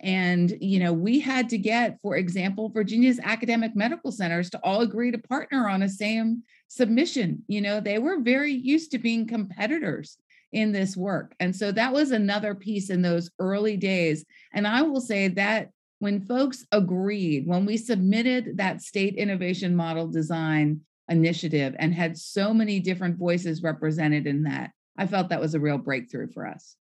And, 0.00 0.56
you 0.60 0.78
know, 0.78 0.92
we 0.92 1.20
had 1.20 1.48
to 1.50 1.58
get, 1.58 1.98
for 2.00 2.16
example, 2.16 2.68
Virginia's 2.68 3.20
academic 3.22 3.74
medical 3.74 4.12
centers 4.12 4.48
to 4.50 4.60
all 4.62 4.80
agree 4.80 5.10
to 5.10 5.18
partner 5.18 5.68
on 5.68 5.82
a 5.82 5.88
same 5.88 6.42
submission. 6.68 7.42
You 7.48 7.60
know, 7.60 7.80
they 7.80 7.98
were 7.98 8.20
very 8.20 8.52
used 8.52 8.92
to 8.92 8.98
being 8.98 9.26
competitors 9.26 10.16
in 10.52 10.72
this 10.72 10.96
work. 10.96 11.34
And 11.40 11.54
so 11.54 11.72
that 11.72 11.92
was 11.92 12.10
another 12.10 12.54
piece 12.54 12.90
in 12.90 13.02
those 13.02 13.30
early 13.38 13.76
days. 13.76 14.24
And 14.52 14.66
I 14.66 14.82
will 14.82 15.00
say 15.00 15.28
that 15.28 15.70
when 15.98 16.20
folks 16.20 16.64
agreed, 16.70 17.46
when 17.46 17.66
we 17.66 17.76
submitted 17.76 18.56
that 18.58 18.80
state 18.82 19.16
innovation 19.16 19.74
model 19.74 20.06
design 20.06 20.80
initiative 21.08 21.74
and 21.78 21.92
had 21.92 22.16
so 22.16 22.54
many 22.54 22.80
different 22.80 23.18
voices 23.18 23.62
represented 23.62 24.26
in 24.26 24.44
that, 24.44 24.70
I 24.96 25.06
felt 25.06 25.30
that 25.30 25.40
was 25.40 25.54
a 25.54 25.60
real 25.60 25.78
breakthrough 25.78 26.28
for 26.28 26.46
us. 26.46 26.76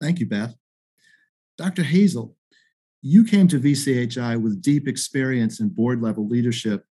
Thank 0.00 0.20
you, 0.20 0.26
Beth. 0.26 0.54
Dr. 1.58 1.82
Hazel, 1.82 2.34
you 3.02 3.24
came 3.24 3.48
to 3.48 3.60
VCHI 3.60 4.40
with 4.40 4.62
deep 4.62 4.88
experience 4.88 5.60
in 5.60 5.68
board 5.68 6.02
level 6.02 6.26
leadership 6.26 6.84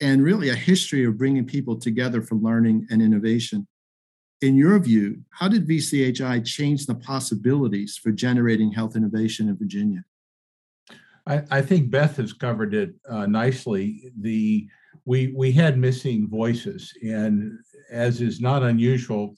and 0.00 0.24
really 0.24 0.48
a 0.48 0.54
history 0.54 1.04
of 1.04 1.18
bringing 1.18 1.46
people 1.46 1.78
together 1.78 2.20
for 2.22 2.34
learning 2.36 2.86
and 2.90 3.00
innovation 3.00 3.66
in 4.44 4.56
your 4.56 4.78
view, 4.78 5.22
how 5.30 5.48
did 5.48 5.66
VCHI 5.66 6.44
change 6.44 6.84
the 6.84 6.94
possibilities 6.94 7.96
for 7.96 8.12
generating 8.12 8.70
health 8.70 8.94
innovation 8.94 9.48
in 9.48 9.56
Virginia? 9.56 10.04
I, 11.26 11.42
I 11.50 11.62
think 11.62 11.90
Beth 11.90 12.18
has 12.18 12.34
covered 12.34 12.74
it 12.74 12.94
uh, 13.08 13.24
nicely. 13.24 14.12
The 14.20 14.68
we 15.06 15.32
we 15.34 15.50
had 15.52 15.78
missing 15.78 16.28
voices, 16.28 16.92
and 17.02 17.58
as 17.90 18.20
is 18.20 18.40
not 18.40 18.62
unusual, 18.62 19.34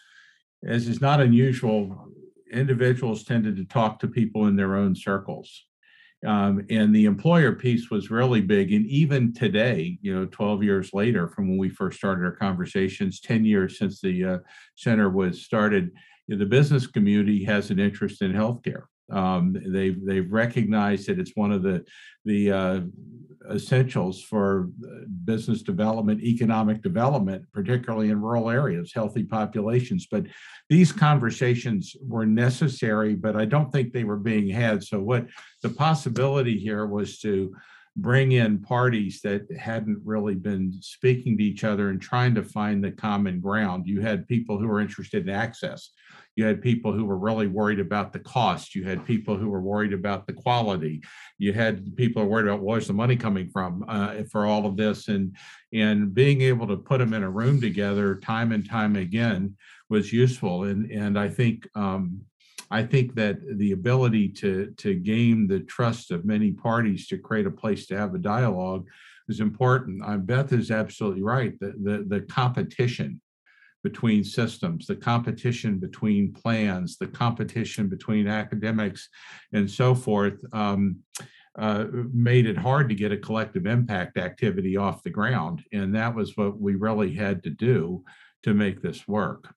as 0.64 0.88
is 0.88 1.00
not 1.00 1.20
unusual, 1.20 2.08
individuals 2.52 3.24
tended 3.24 3.56
to 3.56 3.64
talk 3.64 3.98
to 4.00 4.08
people 4.08 4.46
in 4.46 4.56
their 4.56 4.76
own 4.76 4.94
circles. 4.94 5.64
Um, 6.24 6.64
and 6.70 6.94
the 6.94 7.06
employer 7.06 7.52
piece 7.52 7.90
was 7.90 8.10
really 8.10 8.40
big. 8.40 8.72
And 8.72 8.86
even 8.86 9.32
today, 9.32 9.98
you 10.02 10.14
know, 10.14 10.26
12 10.26 10.62
years 10.62 10.90
later 10.94 11.28
from 11.28 11.48
when 11.48 11.58
we 11.58 11.68
first 11.68 11.98
started 11.98 12.24
our 12.24 12.36
conversations, 12.36 13.20
10 13.20 13.44
years 13.44 13.76
since 13.78 14.00
the 14.00 14.24
uh, 14.24 14.38
center 14.76 15.10
was 15.10 15.42
started, 15.42 15.90
you 16.28 16.36
know, 16.36 16.38
the 16.38 16.48
business 16.48 16.86
community 16.86 17.42
has 17.44 17.70
an 17.70 17.80
interest 17.80 18.22
in 18.22 18.32
healthcare. 18.32 18.84
Um, 19.12 19.56
they've 19.66 20.04
they've 20.04 20.32
recognized 20.32 21.08
that 21.08 21.18
it's 21.18 21.32
one 21.34 21.52
of 21.52 21.62
the 21.62 21.84
the 22.24 22.52
uh, 22.52 22.80
essentials 23.50 24.22
for 24.22 24.70
uh, 24.84 25.04
business 25.24 25.62
development, 25.62 26.22
economic 26.22 26.82
development, 26.82 27.44
particularly 27.52 28.10
in 28.10 28.20
rural 28.20 28.50
areas, 28.50 28.92
healthy 28.94 29.24
populations. 29.24 30.06
But 30.10 30.26
these 30.68 30.92
conversations 30.92 31.96
were 32.00 32.26
necessary, 32.26 33.14
but 33.14 33.36
I 33.36 33.44
don't 33.44 33.70
think 33.70 33.92
they 33.92 34.04
were 34.04 34.16
being 34.16 34.48
had. 34.48 34.82
So, 34.82 35.00
what 35.00 35.26
the 35.62 35.70
possibility 35.70 36.58
here 36.58 36.86
was 36.86 37.18
to 37.20 37.54
bring 37.96 38.32
in 38.32 38.58
parties 38.58 39.20
that 39.20 39.46
hadn't 39.58 40.00
really 40.02 40.34
been 40.34 40.72
speaking 40.80 41.36
to 41.36 41.44
each 41.44 41.62
other 41.62 41.90
and 41.90 42.00
trying 42.00 42.34
to 42.34 42.42
find 42.42 42.82
the 42.82 42.90
common 42.90 43.38
ground. 43.38 43.86
You 43.86 44.00
had 44.00 44.26
people 44.28 44.58
who 44.58 44.66
were 44.66 44.80
interested 44.80 45.28
in 45.28 45.34
access. 45.34 45.90
You 46.36 46.44
had 46.44 46.62
people 46.62 46.92
who 46.92 47.04
were 47.04 47.18
really 47.18 47.46
worried 47.46 47.80
about 47.80 48.12
the 48.12 48.18
cost. 48.18 48.74
You 48.74 48.84
had 48.84 49.04
people 49.04 49.36
who 49.36 49.50
were 49.50 49.60
worried 49.60 49.92
about 49.92 50.26
the 50.26 50.32
quality. 50.32 51.02
You 51.38 51.52
had 51.52 51.94
people 51.96 52.22
who 52.22 52.28
were 52.28 52.32
worried 52.32 52.48
about 52.48 52.62
where's 52.62 52.86
the 52.86 52.94
money 52.94 53.16
coming 53.16 53.50
from 53.50 53.84
uh, 53.86 54.22
for 54.30 54.46
all 54.46 54.66
of 54.66 54.76
this, 54.76 55.08
and 55.08 55.36
and 55.72 56.14
being 56.14 56.40
able 56.42 56.66
to 56.68 56.76
put 56.76 56.98
them 56.98 57.14
in 57.14 57.22
a 57.22 57.30
room 57.30 57.60
together 57.60 58.16
time 58.16 58.52
and 58.52 58.68
time 58.68 58.96
again 58.96 59.56
was 59.90 60.12
useful. 60.12 60.64
And 60.64 60.90
and 60.90 61.18
I 61.18 61.28
think 61.28 61.68
um, 61.74 62.22
I 62.70 62.82
think 62.82 63.14
that 63.16 63.36
the 63.58 63.72
ability 63.72 64.28
to 64.30 64.72
to 64.78 64.94
gain 64.94 65.46
the 65.46 65.60
trust 65.60 66.10
of 66.10 66.24
many 66.24 66.52
parties 66.52 67.06
to 67.08 67.18
create 67.18 67.46
a 67.46 67.50
place 67.50 67.86
to 67.86 67.98
have 67.98 68.14
a 68.14 68.18
dialogue 68.18 68.86
is 69.28 69.40
important. 69.40 70.02
Uh, 70.04 70.16
Beth 70.16 70.52
is 70.52 70.70
absolutely 70.70 71.22
right. 71.22 71.58
The, 71.60 71.74
the 71.82 72.04
the 72.08 72.20
competition 72.22 73.20
between 73.82 74.24
systems, 74.24 74.86
the 74.86 74.96
competition 74.96 75.78
between 75.78 76.32
plans, 76.32 76.96
the 76.98 77.06
competition 77.06 77.88
between 77.88 78.26
academics, 78.28 79.08
and 79.52 79.70
so 79.70 79.94
forth. 79.94 80.42
Um, 80.52 81.00
uh, 81.58 81.84
made 82.14 82.46
it 82.46 82.56
hard 82.56 82.88
to 82.88 82.94
get 82.94 83.12
a 83.12 83.16
collective 83.16 83.66
impact 83.66 84.16
activity 84.16 84.78
off 84.78 85.02
the 85.02 85.10
ground. 85.10 85.62
And 85.70 85.94
that 85.94 86.14
was 86.14 86.34
what 86.34 86.58
we 86.58 86.76
really 86.76 87.12
had 87.12 87.42
to 87.42 87.50
do 87.50 88.02
to 88.44 88.54
make 88.54 88.80
this 88.80 89.06
work. 89.06 89.54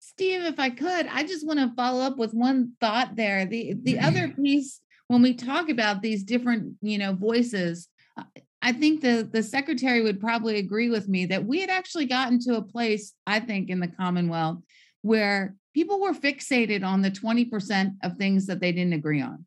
Steve, 0.00 0.42
if 0.42 0.58
I 0.58 0.70
could, 0.70 1.06
I 1.06 1.22
just 1.22 1.46
want 1.46 1.60
to 1.60 1.72
follow 1.76 2.02
up 2.02 2.16
with 2.16 2.34
one 2.34 2.72
thought 2.80 3.14
there. 3.14 3.46
The 3.46 3.76
the 3.80 4.00
other 4.00 4.28
piece 4.28 4.80
when 5.08 5.22
we 5.22 5.34
talk 5.34 5.68
about 5.68 6.02
these 6.02 6.22
different, 6.22 6.74
you 6.80 6.98
know, 6.98 7.14
voices, 7.14 7.88
uh, 8.16 8.24
I 8.60 8.72
think 8.72 9.00
the 9.00 9.28
the 9.30 9.42
secretary 9.42 10.02
would 10.02 10.20
probably 10.20 10.58
agree 10.58 10.90
with 10.90 11.08
me 11.08 11.26
that 11.26 11.44
we 11.44 11.60
had 11.60 11.70
actually 11.70 12.06
gotten 12.06 12.40
to 12.40 12.56
a 12.56 12.62
place, 12.62 13.12
I 13.26 13.40
think, 13.40 13.70
in 13.70 13.80
the 13.80 13.88
Commonwealth 13.88 14.58
where 15.02 15.54
people 15.74 16.00
were 16.00 16.12
fixated 16.12 16.84
on 16.84 17.02
the 17.02 17.10
20% 17.10 17.92
of 18.02 18.16
things 18.16 18.46
that 18.46 18.60
they 18.60 18.72
didn't 18.72 18.94
agree 18.94 19.22
on. 19.22 19.44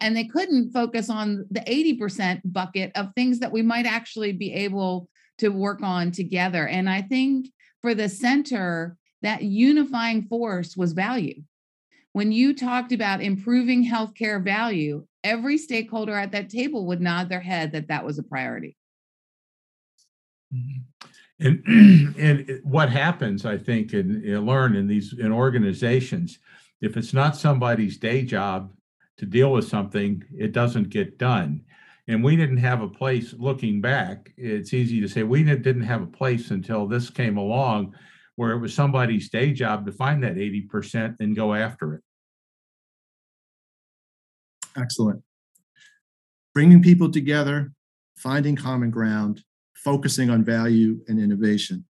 And 0.00 0.16
they 0.16 0.24
couldn't 0.24 0.72
focus 0.72 1.10
on 1.10 1.46
the 1.50 1.60
80% 1.60 2.40
bucket 2.44 2.92
of 2.94 3.12
things 3.14 3.40
that 3.40 3.52
we 3.52 3.62
might 3.62 3.86
actually 3.86 4.32
be 4.32 4.52
able 4.52 5.08
to 5.38 5.48
work 5.48 5.82
on 5.82 6.12
together. 6.12 6.66
And 6.66 6.88
I 6.88 7.02
think 7.02 7.48
for 7.82 7.94
the 7.94 8.08
center, 8.08 8.96
that 9.22 9.42
unifying 9.42 10.22
force 10.22 10.76
was 10.76 10.92
value. 10.92 11.42
When 12.12 12.32
you 12.32 12.54
talked 12.54 12.92
about 12.92 13.22
improving 13.22 13.88
healthcare 13.88 14.42
value, 14.42 15.06
every 15.22 15.58
stakeholder 15.58 16.14
at 16.14 16.32
that 16.32 16.48
table 16.48 16.86
would 16.86 17.00
nod 17.00 17.28
their 17.28 17.40
head 17.40 17.72
that 17.72 17.88
that 17.88 18.04
was 18.04 18.18
a 18.18 18.22
priority. 18.22 18.76
Mm-hmm. 20.54 21.06
And, 21.40 21.64
and 22.18 22.60
what 22.64 22.90
happens, 22.90 23.46
I 23.46 23.56
think, 23.56 23.92
and 23.92 24.46
learn 24.46 24.76
in 24.76 24.86
these 24.86 25.14
in 25.18 25.32
organizations, 25.32 26.38
if 26.80 26.96
it's 26.96 27.12
not 27.12 27.36
somebody's 27.36 27.98
day 27.98 28.22
job 28.22 28.72
to 29.18 29.26
deal 29.26 29.52
with 29.52 29.68
something, 29.68 30.22
it 30.36 30.52
doesn't 30.52 30.90
get 30.90 31.18
done. 31.18 31.62
And 32.08 32.24
we 32.24 32.36
didn't 32.36 32.56
have 32.58 32.82
a 32.82 32.88
place. 32.88 33.34
Looking 33.38 33.80
back, 33.80 34.32
it's 34.36 34.74
easy 34.74 35.00
to 35.00 35.08
say 35.08 35.22
we 35.22 35.44
didn't 35.44 35.82
have 35.82 36.02
a 36.02 36.06
place 36.06 36.50
until 36.50 36.86
this 36.86 37.08
came 37.08 37.36
along 37.36 37.94
where 38.36 38.52
it 38.52 38.58
was 38.58 38.74
somebody's 38.74 39.28
day 39.28 39.52
job 39.52 39.86
to 39.86 39.92
find 39.92 40.22
that 40.22 40.36
80% 40.36 41.16
and 41.20 41.36
go 41.36 41.54
after 41.54 41.94
it. 41.94 42.02
Excellent. 44.76 45.22
bringing 46.54 46.82
people 46.82 47.10
together, 47.10 47.72
finding 48.16 48.56
common 48.56 48.90
ground, 48.90 49.42
focusing 49.74 50.30
on 50.30 50.44
value 50.44 51.00
and 51.08 51.18
innovation. 51.18 51.84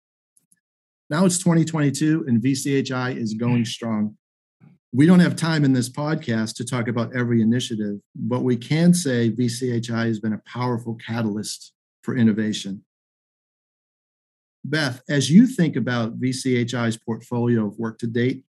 Now 1.10 1.26
it's 1.26 1.40
2022 1.40 2.26
and 2.28 2.42
VCHI 2.42 3.18
is 3.18 3.34
going 3.34 3.64
mm. 3.64 3.68
strong. 3.68 4.16
We 4.92 5.06
don't 5.06 5.20
have 5.20 5.36
time 5.36 5.66
in 5.66 5.74
this 5.74 5.90
podcast 5.90 6.56
to 6.56 6.66
talk 6.66 6.88
about 6.88 7.16
every 7.16 7.42
initiative, 7.42 8.00
but 8.16 8.44
we 8.44 8.58
can 8.58 8.94
say 8.94 9.32
VCHI 9.32 10.08
has 10.08 10.20
been 10.20 10.34
a 10.34 10.42
powerful 10.46 10.96
catalyst 10.96 11.74
for 12.04 12.16
innovation. 12.16 12.84
Beth, 14.64 15.02
as 15.10 15.32
you 15.32 15.48
think 15.48 15.76
about 15.76 16.20
VCHI's 16.20 16.98
portfolio 16.98 17.66
of 17.66 17.80
work 17.80 17.98
to 18.00 18.08
date, 18.08 18.44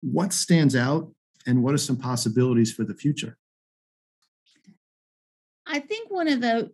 what 0.00 0.32
stands 0.32 0.76
out 0.76 1.12
and 1.46 1.62
what 1.62 1.74
are 1.74 1.78
some 1.78 1.96
possibilities 1.96 2.72
for 2.72 2.84
the 2.84 2.94
future? 2.94 3.36
I 5.66 5.80
think 5.80 6.10
one 6.10 6.28
of 6.28 6.40
the 6.40 6.70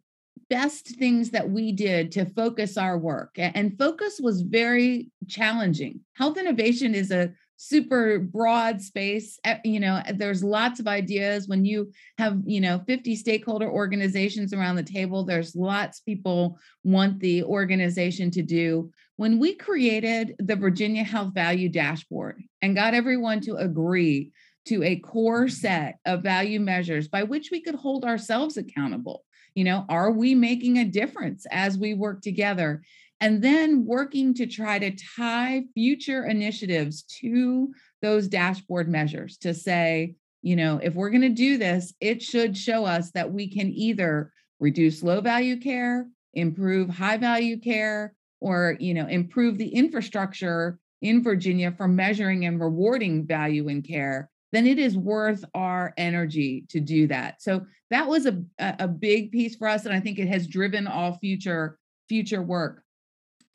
best 0.48 0.96
things 0.96 1.30
that 1.30 1.50
we 1.50 1.72
did 1.72 2.12
to 2.12 2.24
focus 2.24 2.76
our 2.76 2.96
work, 2.96 3.34
and 3.36 3.76
focus 3.78 4.20
was 4.22 4.42
very 4.42 5.10
challenging. 5.28 6.00
Health 6.14 6.38
innovation 6.38 6.94
is 6.94 7.10
a 7.10 7.32
super 7.56 8.18
broad 8.18 8.82
space 8.82 9.38
eh, 9.44 9.58
you 9.64 9.80
know 9.80 10.02
there's 10.14 10.44
lots 10.44 10.80
of 10.80 10.86
ideas. 10.86 11.48
When 11.48 11.64
you 11.64 11.92
have 12.18 12.40
you 12.44 12.60
know 12.60 12.82
50 12.86 13.16
stakeholder 13.16 13.70
organizations 13.70 14.52
around 14.52 14.76
the 14.76 14.82
table 14.82 15.24
there's 15.24 15.56
lots 15.56 16.00
people 16.00 16.58
want 16.84 17.20
the 17.20 17.42
organization 17.44 18.30
to 18.32 18.42
do. 18.42 18.90
When 19.16 19.38
we 19.38 19.54
created 19.54 20.34
the 20.38 20.56
virginia 20.56 21.04
health 21.04 21.34
value 21.34 21.68
dashboard 21.68 22.42
and 22.62 22.76
got 22.76 22.94
everyone 22.94 23.40
to 23.42 23.56
agree 23.56 24.32
to 24.66 24.82
a 24.82 24.96
core 24.96 25.48
set 25.48 25.98
of 26.04 26.22
value 26.22 26.60
measures 26.60 27.08
by 27.08 27.22
which 27.22 27.50
we 27.50 27.62
could 27.62 27.76
hold 27.76 28.04
ourselves 28.04 28.56
accountable 28.56 29.24
you 29.54 29.64
know 29.64 29.84
are 29.88 30.12
we 30.12 30.34
making 30.34 30.78
a 30.78 30.84
difference 30.84 31.46
as 31.50 31.78
we 31.78 31.94
work 31.94 32.20
together 32.20 32.82
and 33.20 33.42
then 33.42 33.86
working 33.86 34.34
to 34.34 34.46
try 34.46 34.78
to 34.78 34.96
tie 35.16 35.64
future 35.74 36.24
initiatives 36.24 37.02
to 37.20 37.72
those 38.02 38.28
dashboard 38.28 38.88
measures 38.88 39.38
to 39.38 39.54
say, 39.54 40.14
you 40.42 40.54
know, 40.54 40.78
if 40.82 40.94
we're 40.94 41.10
going 41.10 41.22
to 41.22 41.28
do 41.30 41.56
this, 41.56 41.94
it 42.00 42.22
should 42.22 42.56
show 42.56 42.84
us 42.84 43.10
that 43.12 43.32
we 43.32 43.48
can 43.48 43.72
either 43.72 44.32
reduce 44.60 45.02
low 45.02 45.20
value 45.20 45.58
care, 45.58 46.06
improve 46.34 46.90
high 46.90 47.16
value 47.16 47.58
care, 47.58 48.14
or, 48.40 48.76
you 48.78 48.94
know, 48.94 49.06
improve 49.06 49.56
the 49.58 49.68
infrastructure 49.68 50.78
in 51.02 51.22
Virginia 51.22 51.72
for 51.72 51.88
measuring 51.88 52.44
and 52.44 52.60
rewarding 52.60 53.26
value 53.26 53.68
in 53.68 53.82
care, 53.82 54.30
then 54.52 54.66
it 54.66 54.78
is 54.78 54.96
worth 54.96 55.44
our 55.54 55.92
energy 55.96 56.64
to 56.68 56.80
do 56.80 57.06
that. 57.06 57.42
So 57.42 57.66
that 57.90 58.08
was 58.08 58.26
a, 58.26 58.42
a 58.58 58.88
big 58.88 59.32
piece 59.32 59.56
for 59.56 59.68
us. 59.68 59.84
And 59.84 59.94
I 59.94 60.00
think 60.00 60.18
it 60.18 60.28
has 60.28 60.46
driven 60.46 60.86
all 60.86 61.18
future 61.18 61.78
future 62.08 62.42
work 62.42 62.82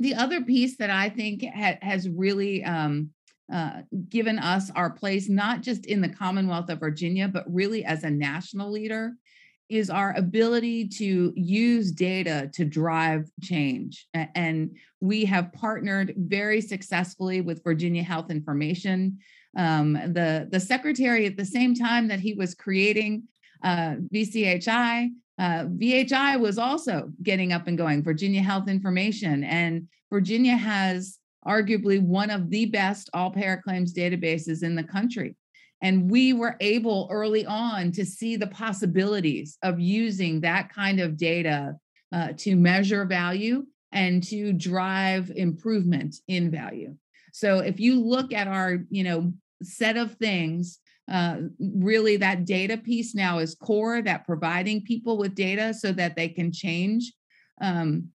the 0.01 0.15
other 0.15 0.41
piece 0.41 0.77
that 0.77 0.89
I 0.89 1.10
think 1.10 1.43
ha- 1.43 1.77
has 1.81 2.10
really 2.10 2.63
um, 2.63 3.12
uh, 3.51 3.81
given 4.10 4.39
us 4.39 4.72
our 4.72 4.89
place, 4.89 5.29
not 5.29 5.62
just 5.62 5.86
in 5.86 6.01
the 6.01 6.10
Commonwealth 6.10 6.70
of 6.70 6.79
Virginia, 6.79 7.27
but 7.27 7.43
really 7.48 7.86
as 7.86 8.03
a 8.03 8.10
national 8.10 8.72
leader, 8.72 9.13
is 9.70 9.89
our 9.89 10.13
ability 10.17 10.88
to 10.88 11.31
use 11.36 11.91
data 11.91 12.50
to 12.53 12.65
drive 12.65 13.29
change. 13.41 14.05
And 14.13 14.75
we 15.00 15.24
have 15.25 15.53
partnered 15.53 16.13
very 16.17 16.60
successfully 16.60 17.39
with 17.39 17.63
Virginia 17.63 18.03
Health 18.03 18.31
Information. 18.31 19.20
Um, 19.58 19.93
the, 19.93 20.48
the 20.51 20.60
secretary, 20.60 21.25
at 21.25 21.38
the 21.38 21.46
same 21.46 21.74
time 21.74 22.08
that 22.10 22.20
he 22.20 22.34
was 22.34 22.53
creating 22.53 23.24
uh, 23.63 23.96
VCHI, 24.13 25.10
uh, 25.41 25.65
VHI 25.65 26.39
was 26.39 26.60
also 26.60 27.12
getting 27.24 27.51
up 27.51 27.65
and 27.65 27.75
going, 27.75 28.03
Virginia 28.03 28.43
Health 28.43 28.69
Information. 28.69 29.43
And 29.43 29.88
Virginia 30.12 30.55
has 30.55 31.17
arguably 31.48 32.00
one 32.00 32.29
of 32.29 32.51
the 32.51 32.68
best 32.68 33.09
all 33.15 33.31
payer 33.31 33.59
claims 33.63 33.92
databases 33.92 34.61
in 34.61 34.75
the 34.75 34.83
country. 34.83 35.35
And 35.81 36.11
we 36.11 36.33
were 36.33 36.57
able 36.59 37.07
early 37.09 37.44
on 37.48 37.92
to 37.94 38.05
see 38.05 38.35
the 38.35 38.46
possibilities 38.46 39.57
of 39.63 39.79
using 39.79 40.42
that 40.42 40.72
kind 40.72 41.00
of 41.00 41.18
data 41.18 41.75
uh, 42.11 42.33
to 42.37 42.55
measure 42.55 43.05
value 43.05 43.65
and 43.92 44.22
to 44.25 44.53
drive 44.53 45.31
improvement 45.35 46.18
in 46.27 46.51
value. 46.51 46.96
So 47.33 47.59
if 47.59 47.79
you 47.79 48.00
look 48.00 48.31
at 48.31 48.48
our, 48.48 48.85
you 48.92 49.03
know, 49.03 49.33
set 49.63 49.98
of 49.98 50.13
things 50.18 50.77
uh, 51.11 51.41
really 51.59 52.15
that 52.15 52.45
data 52.45 52.77
piece 52.77 53.13
now 53.13 53.39
is 53.39 53.53
core 53.53 54.01
that 54.01 54.25
providing 54.25 54.81
people 54.81 55.17
with 55.17 55.35
data 55.35 55.74
so 55.74 55.91
that 55.91 56.15
they 56.15 56.29
can 56.29 56.53
change 56.53 57.11
um, 57.59 58.07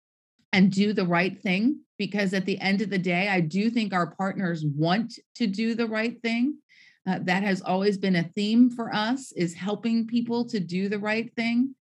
and 0.52 0.72
do 0.72 0.94
the 0.94 1.04
right 1.04 1.38
thing. 1.42 1.78
Because 1.98 2.32
at 2.32 2.46
the 2.46 2.58
end 2.60 2.82
of 2.82 2.90
the 2.90 2.98
day 2.98 3.28
i 3.28 3.40
do 3.40 3.70
think 3.70 3.92
our 3.92 4.14
partners 4.16 4.64
want 4.64 5.18
to 5.34 5.46
do 5.46 5.74
the 5.74 5.86
right 5.86 6.20
thing. 6.22 6.58
Uh, 7.06 7.20
that 7.22 7.42
has 7.42 7.62
always 7.62 7.96
been 7.96 8.16
a 8.16 8.30
theme 8.34 8.68
for 8.68 8.92
us 8.94 9.30
is 9.32 9.54
helping 9.54 10.06
people 10.06 10.44
to 10.44 10.58
do 10.58 10.88
the 10.88 10.98
right 10.98 11.32
thing. 11.36 11.74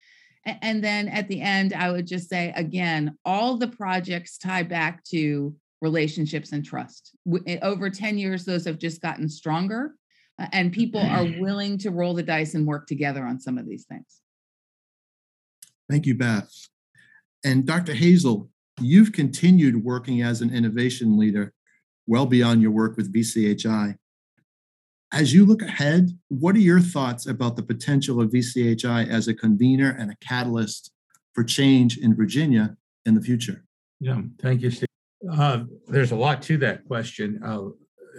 And 0.44 0.84
then 0.84 1.08
at 1.08 1.28
the 1.28 1.40
end 1.40 1.72
i 1.74 1.90
would 1.90 2.06
just 2.06 2.28
say 2.28 2.52
again 2.56 3.16
all 3.24 3.56
the 3.56 3.68
projects 3.68 4.36
tie 4.36 4.64
back 4.64 5.04
to 5.04 5.54
relationships 5.80 6.52
and 6.52 6.64
trust. 6.64 7.12
Over 7.62 7.88
10 7.88 8.18
years 8.18 8.44
those 8.44 8.64
have 8.64 8.78
just 8.78 9.00
gotten 9.00 9.28
stronger 9.28 9.94
and 10.38 10.72
people 10.72 11.00
are 11.00 11.24
willing 11.38 11.78
to 11.78 11.90
roll 11.90 12.14
the 12.14 12.22
dice 12.22 12.54
and 12.54 12.66
work 12.66 12.86
together 12.86 13.24
on 13.24 13.40
some 13.40 13.58
of 13.58 13.66
these 13.66 13.84
things. 13.84 14.20
Thank 15.88 16.06
you, 16.06 16.14
Beth. 16.14 16.50
And 17.44 17.66
Dr. 17.66 17.94
Hazel, 17.94 18.48
you've 18.80 19.12
continued 19.12 19.84
working 19.84 20.22
as 20.22 20.40
an 20.40 20.52
innovation 20.52 21.18
leader 21.18 21.52
well 22.06 22.26
beyond 22.26 22.62
your 22.62 22.70
work 22.70 22.96
with 22.96 23.12
VCHI. 23.14 23.96
As 25.12 25.32
you 25.32 25.46
look 25.46 25.62
ahead, 25.62 26.10
what 26.28 26.56
are 26.56 26.60
your 26.60 26.80
thoughts 26.80 27.26
about 27.26 27.56
the 27.56 27.62
potential 27.62 28.20
of 28.20 28.30
VCHI 28.30 29.08
as 29.08 29.28
a 29.28 29.34
convener 29.34 29.94
and 29.98 30.10
a 30.10 30.16
catalyst 30.26 30.90
for 31.34 31.44
change 31.44 31.98
in 31.98 32.16
Virginia 32.16 32.76
in 33.06 33.14
the 33.14 33.20
future? 33.20 33.64
Yeah, 34.00 34.22
thank 34.40 34.62
you, 34.62 34.70
Steve. 34.70 34.88
Uh, 35.30 35.64
there's 35.86 36.10
a 36.10 36.16
lot 36.16 36.42
to 36.42 36.56
that 36.58 36.84
question. 36.86 37.40
Uh, 37.44 37.68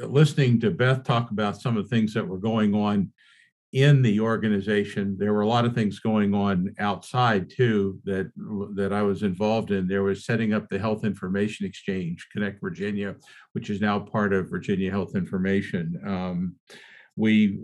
listening 0.03 0.59
to 0.61 0.71
Beth 0.71 1.03
talk 1.03 1.31
about 1.31 1.61
some 1.61 1.77
of 1.77 1.83
the 1.83 1.89
things 1.89 2.13
that 2.13 2.27
were 2.27 2.37
going 2.37 2.73
on 2.73 3.11
in 3.73 4.01
the 4.01 4.21
organization, 4.21 5.17
there 5.19 5.33
were 5.33 5.41
a 5.41 5.47
lot 5.47 5.65
of 5.65 5.75
things 5.75 5.99
going 5.99 6.33
on 6.33 6.73
outside 6.79 7.49
too 7.49 7.99
that 8.05 8.31
that 8.75 8.93
I 8.93 9.01
was 9.01 9.21
involved 9.21 9.71
in. 9.71 9.85
There 9.85 10.03
was 10.03 10.25
setting 10.25 10.53
up 10.53 10.69
the 10.69 10.79
Health 10.79 11.03
Information 11.03 11.65
Exchange, 11.65 12.27
Connect 12.31 12.61
Virginia, 12.61 13.15
which 13.51 13.69
is 13.69 13.81
now 13.81 13.99
part 13.99 14.31
of 14.31 14.49
Virginia 14.49 14.89
Health 14.89 15.15
Information. 15.15 15.99
Um, 16.07 16.55
we 17.17 17.59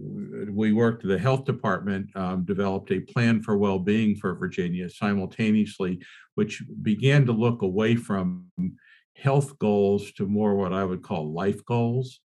we 0.50 0.74
worked 0.74 1.04
the 1.04 1.20
health 1.20 1.46
department 1.46 2.10
um, 2.16 2.44
developed 2.46 2.92
a 2.92 3.00
plan 3.02 3.42
for 3.42 3.58
well-being 3.58 4.16
for 4.16 4.34
virginia 4.36 4.90
simultaneously 4.90 6.00
which 6.36 6.64
began 6.82 7.26
to 7.26 7.34
look 7.34 7.62
away 7.62 7.96
from 7.96 8.46
health 9.16 9.58
goals 9.60 10.12
to 10.14 10.28
more 10.28 10.56
what 10.56 10.74
I 10.74 10.84
would 10.84 11.04
call 11.04 11.34
life 11.34 11.64
goals. 11.66 12.20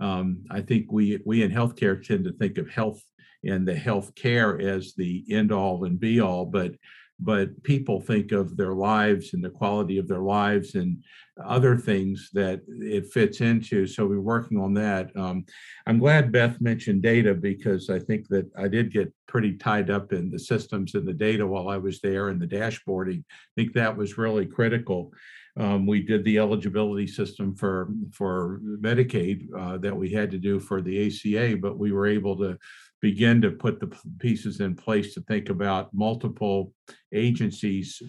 Um, 0.00 0.44
I 0.50 0.60
think 0.60 0.92
we 0.92 1.20
we 1.24 1.42
in 1.42 1.50
healthcare 1.50 2.02
tend 2.02 2.24
to 2.24 2.32
think 2.32 2.58
of 2.58 2.68
health 2.68 3.02
and 3.44 3.66
the 3.66 3.74
health 3.74 4.14
care 4.14 4.60
as 4.60 4.94
the 4.94 5.24
end 5.30 5.52
all 5.52 5.84
and 5.84 5.98
be 5.98 6.20
all, 6.20 6.44
but 6.44 6.72
but 7.18 7.62
people 7.62 8.00
think 8.00 8.32
of 8.32 8.56
their 8.56 8.74
lives 8.74 9.32
and 9.32 9.42
the 9.42 9.50
quality 9.50 9.96
of 9.96 10.06
their 10.06 10.20
lives 10.20 10.74
and 10.74 11.02
other 11.44 11.76
things 11.76 12.30
that 12.34 12.60
it 12.68 13.06
fits 13.06 13.40
into. 13.40 13.86
So 13.86 14.06
we're 14.06 14.20
working 14.20 14.58
on 14.58 14.74
that. 14.74 15.10
Um, 15.16 15.44
I'm 15.86 15.98
glad 15.98 16.32
Beth 16.32 16.60
mentioned 16.60 17.02
data 17.02 17.34
because 17.34 17.88
I 17.88 17.98
think 17.98 18.28
that 18.28 18.50
I 18.58 18.68
did 18.68 18.92
get 18.92 19.12
pretty 19.28 19.54
tied 19.54 19.90
up 19.90 20.12
in 20.12 20.30
the 20.30 20.38
systems 20.38 20.94
and 20.94 21.06
the 21.06 21.14
data 21.14 21.46
while 21.46 21.68
I 21.68 21.78
was 21.78 22.00
there 22.00 22.28
and 22.28 22.40
the 22.40 22.46
dashboarding. 22.46 23.20
I 23.20 23.52
think 23.56 23.72
that 23.72 23.96
was 23.96 24.18
really 24.18 24.46
critical. 24.46 25.12
Um, 25.58 25.86
we 25.86 26.02
did 26.02 26.22
the 26.24 26.38
eligibility 26.38 27.06
system 27.06 27.54
for 27.54 27.88
for 28.12 28.60
Medicaid 28.62 29.46
uh, 29.58 29.78
that 29.78 29.96
we 29.96 30.10
had 30.10 30.30
to 30.32 30.38
do 30.38 30.60
for 30.60 30.82
the 30.82 31.06
ACA, 31.06 31.56
but 31.56 31.78
we 31.78 31.92
were 31.92 32.06
able 32.06 32.36
to 32.38 32.58
begin 33.00 33.40
to 33.42 33.50
put 33.50 33.80
the 33.80 33.90
pieces 34.18 34.60
in 34.60 34.74
place 34.74 35.14
to 35.14 35.20
think 35.22 35.48
about 35.48 35.94
multiple 35.94 36.72
agencies 37.12 38.02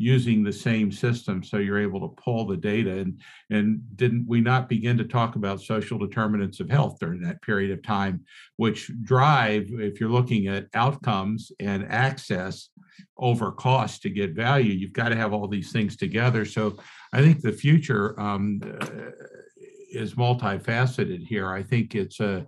using 0.00 0.42
the 0.42 0.52
same 0.52 0.90
system 0.90 1.44
so 1.44 1.58
you're 1.58 1.78
able 1.78 2.00
to 2.00 2.22
pull 2.22 2.46
the 2.46 2.56
data 2.56 2.90
and 2.90 3.20
and 3.50 3.82
didn't 3.96 4.24
we 4.26 4.40
not 4.40 4.66
begin 4.66 4.96
to 4.96 5.04
talk 5.04 5.36
about 5.36 5.60
social 5.60 5.98
determinants 5.98 6.58
of 6.58 6.70
health 6.70 6.96
during 6.98 7.20
that 7.20 7.40
period 7.42 7.70
of 7.70 7.82
time 7.82 8.24
which 8.56 8.90
drive 9.02 9.68
if 9.72 10.00
you're 10.00 10.08
looking 10.08 10.46
at 10.46 10.66
outcomes 10.72 11.52
and 11.60 11.84
access 11.90 12.70
over 13.18 13.52
cost 13.52 14.00
to 14.00 14.08
get 14.08 14.34
value 14.34 14.72
you've 14.72 14.94
got 14.94 15.10
to 15.10 15.16
have 15.16 15.34
all 15.34 15.46
these 15.46 15.70
things 15.70 15.96
together 15.96 16.46
so 16.46 16.74
i 17.12 17.20
think 17.20 17.42
the 17.42 17.52
future 17.52 18.18
um, 18.18 18.58
uh, 18.80 19.10
is 19.92 20.14
multifaceted 20.14 21.22
here 21.26 21.52
i 21.52 21.62
think 21.62 21.94
it's 21.94 22.20
a 22.20 22.46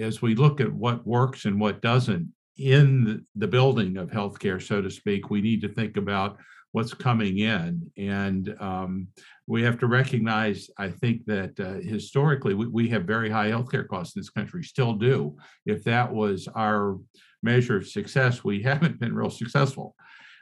as 0.00 0.20
we 0.20 0.34
look 0.34 0.60
at 0.60 0.72
what 0.72 1.06
works 1.06 1.44
and 1.44 1.60
what 1.60 1.80
doesn't 1.80 2.28
in 2.60 3.24
the 3.36 3.46
building 3.46 3.96
of 3.96 4.10
healthcare, 4.10 4.60
so 4.60 4.82
to 4.82 4.90
speak. 4.90 5.30
We 5.30 5.40
need 5.40 5.62
to 5.62 5.68
think 5.68 5.96
about 5.96 6.36
what's 6.72 6.94
coming 6.94 7.38
in. 7.38 7.90
And 7.96 8.54
um, 8.60 9.08
we 9.46 9.62
have 9.62 9.78
to 9.80 9.86
recognize, 9.86 10.70
I 10.78 10.88
think, 10.88 11.24
that 11.26 11.58
uh, 11.58 11.80
historically 11.80 12.54
we, 12.54 12.66
we 12.68 12.88
have 12.90 13.04
very 13.04 13.28
high 13.28 13.50
healthcare 13.50 13.86
costs 13.86 14.14
in 14.14 14.20
this 14.20 14.30
country, 14.30 14.62
still 14.62 14.94
do. 14.94 15.36
If 15.66 15.84
that 15.84 16.12
was 16.12 16.48
our 16.54 16.98
measure 17.42 17.76
of 17.76 17.88
success, 17.88 18.44
we 18.44 18.62
haven't 18.70 19.00
been 19.00 19.14
real 19.14 19.30
successful 19.30 19.96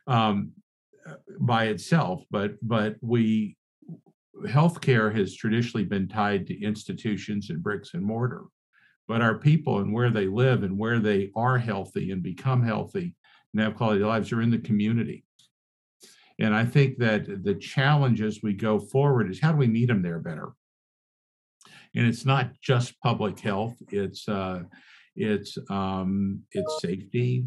um, 0.07 0.53
by 1.41 1.67
itself. 1.67 2.23
But 2.31 2.53
but 2.63 2.97
we 3.01 3.57
healthcare 4.47 5.15
has 5.15 5.35
traditionally 5.35 5.85
been 5.85 6.09
tied 6.09 6.47
to 6.47 6.63
institutions 6.63 7.51
and 7.51 7.63
bricks 7.63 7.95
and 7.95 8.05
mortar. 8.05 8.45
But 9.09 9.23
our 9.23 9.39
people 9.39 9.79
and 9.79 9.93
where 9.93 10.11
they 10.11 10.27
live 10.27 10.63
and 10.63 10.79
where 10.79 10.99
they 10.99 11.31
are 11.35 11.57
healthy 11.57 12.11
and 12.11 12.23
become 12.23 12.63
healthy 12.63 13.15
and 13.53 13.63
have 13.63 13.75
quality 13.75 14.05
lives 14.05 14.33
are 14.33 14.43
in 14.43 14.51
the 14.51 14.59
community. 14.59 15.25
And 16.39 16.55
I 16.55 16.65
think 16.65 16.99
that 16.99 17.45
the 17.45 17.55
challenge 17.55 18.23
as 18.23 18.41
we 18.43 18.53
go 18.53 18.79
forward 18.79 19.31
is 19.31 19.41
how 19.41 19.53
do 19.53 19.59
we 19.59 19.67
meet 19.67 19.89
them 19.89 20.03
there 20.03 20.21
better? 20.21 20.53
And 21.95 22.07
it's 22.07 22.25
not 22.25 22.53
just 22.61 23.01
public 23.01 23.41
health; 23.41 23.75
it's 23.91 24.29
uh, 24.29 24.63
it's 25.17 25.59
um, 25.69 26.43
it's 26.53 26.81
safety, 26.81 27.45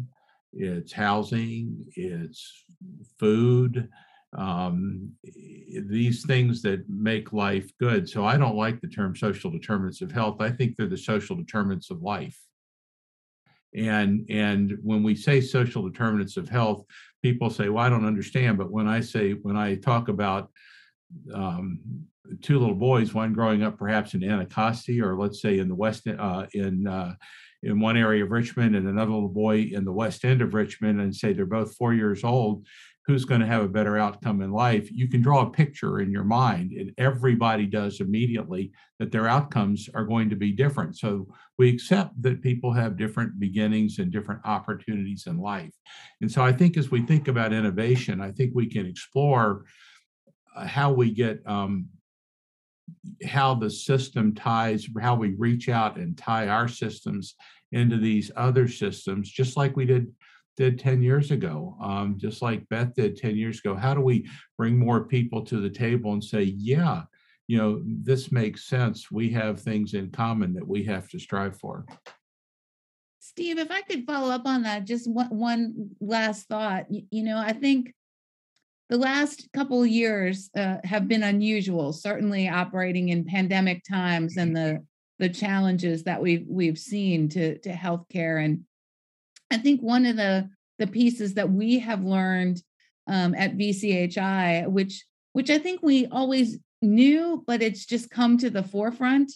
it's 0.52 0.92
housing, 0.92 1.86
it's 1.96 2.64
food, 3.18 3.88
um, 4.36 5.12
these 5.22 6.24
things 6.24 6.62
that 6.62 6.88
make 6.88 7.32
life 7.32 7.70
good. 7.78 8.08
So 8.08 8.24
I 8.24 8.36
don't 8.36 8.56
like 8.56 8.80
the 8.80 8.88
term 8.88 9.14
social 9.14 9.50
determinants 9.50 10.00
of 10.00 10.10
health. 10.10 10.40
I 10.40 10.50
think 10.50 10.76
they're 10.76 10.86
the 10.86 10.96
social 10.96 11.36
determinants 11.36 11.90
of 11.90 12.02
life. 12.02 12.38
And 13.74 14.26
and 14.28 14.76
when 14.82 15.02
we 15.02 15.14
say 15.14 15.40
social 15.40 15.88
determinants 15.88 16.36
of 16.36 16.48
health, 16.48 16.84
people 17.22 17.50
say, 17.50 17.68
"Well, 17.68 17.84
I 17.84 17.88
don't 17.88 18.06
understand." 18.06 18.58
But 18.58 18.70
when 18.70 18.88
I 18.88 19.00
say 19.00 19.32
when 19.32 19.56
I 19.56 19.76
talk 19.76 20.08
about 20.08 20.50
um, 21.32 21.80
two 22.40 22.58
little 22.58 22.74
boys, 22.74 23.14
one 23.14 23.32
growing 23.32 23.62
up 23.62 23.78
perhaps 23.78 24.14
in 24.14 24.24
Anacostia, 24.24 25.06
or 25.06 25.16
let's 25.16 25.40
say 25.40 25.58
in 25.58 25.68
the 25.68 25.74
west 25.74 26.06
uh, 26.06 26.46
in 26.52 26.86
uh, 26.86 27.14
in 27.62 27.78
one 27.78 27.96
area 27.96 28.24
of 28.24 28.30
Richmond, 28.30 28.74
and 28.74 28.88
another 28.88 29.12
little 29.12 29.28
boy 29.28 29.70
in 29.72 29.84
the 29.84 29.92
west 29.92 30.24
end 30.24 30.42
of 30.42 30.54
Richmond, 30.54 31.00
and 31.00 31.14
say 31.14 31.32
they're 31.32 31.46
both 31.46 31.76
four 31.76 31.94
years 31.94 32.24
old, 32.24 32.66
who's 33.06 33.24
going 33.24 33.40
to 33.40 33.46
have 33.46 33.62
a 33.64 33.68
better 33.68 33.98
outcome 33.98 34.42
in 34.42 34.52
life? 34.52 34.90
You 34.92 35.08
can 35.08 35.22
draw 35.22 35.42
a 35.42 35.50
picture 35.50 36.00
in 36.00 36.10
your 36.10 36.24
mind, 36.24 36.72
and 36.72 36.92
everybody 36.98 37.66
does 37.66 38.00
immediately 38.00 38.72
that 38.98 39.10
their 39.10 39.26
outcomes 39.26 39.88
are 39.94 40.04
going 40.04 40.30
to 40.30 40.36
be 40.36 40.52
different. 40.52 40.96
So 40.96 41.26
we 41.58 41.68
accept 41.68 42.20
that 42.22 42.42
people 42.42 42.72
have 42.72 42.96
different 42.96 43.40
beginnings 43.40 43.98
and 43.98 44.12
different 44.12 44.42
opportunities 44.44 45.26
in 45.26 45.38
life. 45.38 45.74
And 46.20 46.30
so 46.30 46.44
I 46.44 46.52
think 46.52 46.76
as 46.76 46.90
we 46.90 47.02
think 47.02 47.28
about 47.28 47.52
innovation, 47.52 48.20
I 48.20 48.30
think 48.30 48.52
we 48.54 48.66
can 48.66 48.86
explore 48.86 49.64
uh, 50.56 50.66
how 50.66 50.92
we 50.92 51.10
get 51.10 51.40
um, 51.46 51.88
how 53.26 53.54
the 53.54 53.70
system 53.70 54.34
ties, 54.34 54.86
how 55.00 55.14
we 55.14 55.30
reach 55.30 55.68
out 55.68 55.96
and 55.96 56.16
tie 56.16 56.48
our 56.48 56.68
systems 56.68 57.34
into 57.72 57.96
these 57.96 58.30
other 58.36 58.68
systems, 58.68 59.30
just 59.30 59.56
like 59.56 59.76
we 59.76 59.86
did 59.86 60.06
did 60.56 60.78
10 60.78 61.02
years 61.02 61.30
ago, 61.30 61.76
um, 61.80 62.16
just 62.18 62.42
like 62.42 62.68
Beth 62.68 62.94
did 62.94 63.16
10 63.16 63.36
years 63.36 63.58
ago. 63.58 63.74
How 63.74 63.94
do 63.94 64.00
we 64.00 64.28
bring 64.56 64.78
more 64.78 65.04
people 65.04 65.44
to 65.46 65.60
the 65.60 65.70
table 65.70 66.12
and 66.12 66.22
say, 66.22 66.42
yeah, 66.42 67.02
you 67.48 67.58
know, 67.58 67.82
this 67.84 68.32
makes 68.32 68.66
sense. 68.66 69.10
We 69.10 69.30
have 69.30 69.60
things 69.60 69.94
in 69.94 70.10
common 70.10 70.54
that 70.54 70.66
we 70.66 70.84
have 70.84 71.08
to 71.10 71.18
strive 71.18 71.58
for. 71.58 71.84
Steve, 73.20 73.58
if 73.58 73.70
I 73.70 73.82
could 73.82 74.04
follow 74.04 74.30
up 74.30 74.46
on 74.46 74.62
that, 74.62 74.84
just 74.84 75.10
one, 75.10 75.28
one 75.28 75.90
last 76.00 76.48
thought. 76.48 76.90
You, 76.90 77.02
you 77.10 77.22
know, 77.22 77.38
I 77.38 77.52
think 77.52 77.94
the 78.88 78.98
last 78.98 79.48
couple 79.54 79.82
of 79.82 79.88
years 79.88 80.50
uh, 80.56 80.76
have 80.84 81.08
been 81.08 81.22
unusual, 81.22 81.92
certainly 81.92 82.48
operating 82.48 83.08
in 83.08 83.24
pandemic 83.24 83.82
times 83.88 84.36
and 84.36 84.54
the 84.54 84.84
the 85.18 85.28
challenges 85.28 86.02
that 86.02 86.20
we've 86.20 86.44
we've 86.48 86.78
seen 86.78 87.28
to 87.28 87.56
to 87.58 87.70
healthcare. 87.70 88.44
And 88.44 88.64
I 89.52 89.58
think 89.58 89.80
one 89.80 90.06
of 90.06 90.16
the 90.16 90.48
the 90.78 90.86
pieces 90.86 91.34
that 91.34 91.50
we 91.50 91.78
have 91.78 92.02
learned 92.02 92.62
um, 93.06 93.34
at 93.34 93.56
VCHI, 93.56 94.68
which 94.68 95.04
which 95.32 95.50
I 95.50 95.58
think 95.58 95.82
we 95.82 96.06
always 96.06 96.58
knew, 96.80 97.44
but 97.46 97.62
it's 97.62 97.86
just 97.86 98.10
come 98.10 98.38
to 98.38 98.50
the 98.50 98.62
forefront, 98.62 99.32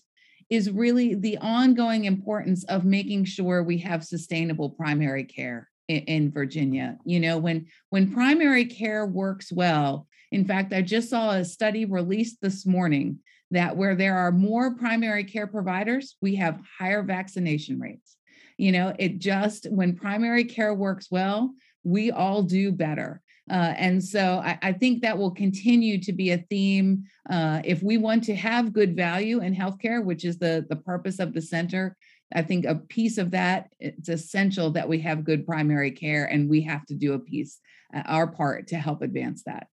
is 0.51 0.71
really 0.71 1.15
the 1.15 1.39
ongoing 1.39 2.05
importance 2.05 2.65
of 2.65 2.85
making 2.85 3.25
sure 3.25 3.63
we 3.63 3.79
have 3.79 4.05
sustainable 4.05 4.71
primary 4.71 5.25
care 5.25 5.69
in, 5.89 5.99
in 6.03 6.31
Virginia. 6.31 6.99
You 7.05 7.21
know, 7.21 7.39
when 7.39 7.67
when 7.91 8.13
primary 8.13 8.65
care 8.65 9.07
works 9.07 9.53
well, 9.53 10.07
in 10.33 10.45
fact, 10.45 10.73
I 10.73 10.83
just 10.83 11.11
saw 11.11 11.31
a 11.31 11.45
study 11.45 11.85
released 11.85 12.41
this 12.41 12.67
morning 12.67 13.21
that 13.51 13.77
where 13.77 13.95
there 13.95 14.17
are 14.17 14.33
more 14.33 14.75
primary 14.75 15.25
care 15.25 15.47
providers, 15.47 16.17
we 16.21 16.35
have 16.37 16.61
higher 16.79 17.03
vaccination 17.03 17.79
rates. 17.79 18.17
You 18.59 18.73
know, 18.73 18.95
it 18.99 19.19
just 19.19 19.67
when 19.71 19.97
primary 19.97 20.45
care 20.45 20.75
works 20.75 21.09
well, 21.11 21.55
we 21.85 22.11
all 22.11 22.43
do 22.43 22.73
better. 22.73 23.23
Uh, 23.49 23.75
and 23.77 24.03
so 24.03 24.43
I, 24.45 24.59
I, 24.61 24.73
think 24.73 25.03
that 25.03 25.17
will 25.17 25.31
continue 25.31 26.01
to 26.03 26.13
be 26.13 26.33
a 26.33 26.39
theme 26.51 27.05
uh, 27.31 27.61
if 27.65 27.81
we 27.81 27.97
want 27.97 28.25
to 28.25 28.35
have 28.35 28.73
good 28.73 28.97
value 28.97 29.41
in 29.41 29.55
healthcare, 29.55 30.05
which 30.05 30.25
is 30.25 30.37
the, 30.39 30.67
the 30.69 30.75
purpose 30.75 31.21
of 31.21 31.33
the 31.33 31.41
center. 31.41 31.97
I 32.35 32.43
think 32.43 32.65
a 32.65 32.75
piece 32.75 33.19
of 33.19 33.31
that, 33.31 33.69
it's 33.79 34.09
essential 34.09 34.71
that 34.73 34.89
we 34.89 34.99
have 35.01 35.23
good 35.23 35.47
primary 35.47 35.93
care, 35.93 36.25
and 36.25 36.51
we 36.51 36.63
have 36.63 36.85
to 36.87 36.95
do 36.95 37.13
a 37.13 37.21
piece, 37.21 37.61
uh, 37.95 38.03
our 38.07 38.27
part 38.27 38.67
to 38.69 38.79
help 38.79 39.01
advance 39.01 39.45
that. 39.47 39.69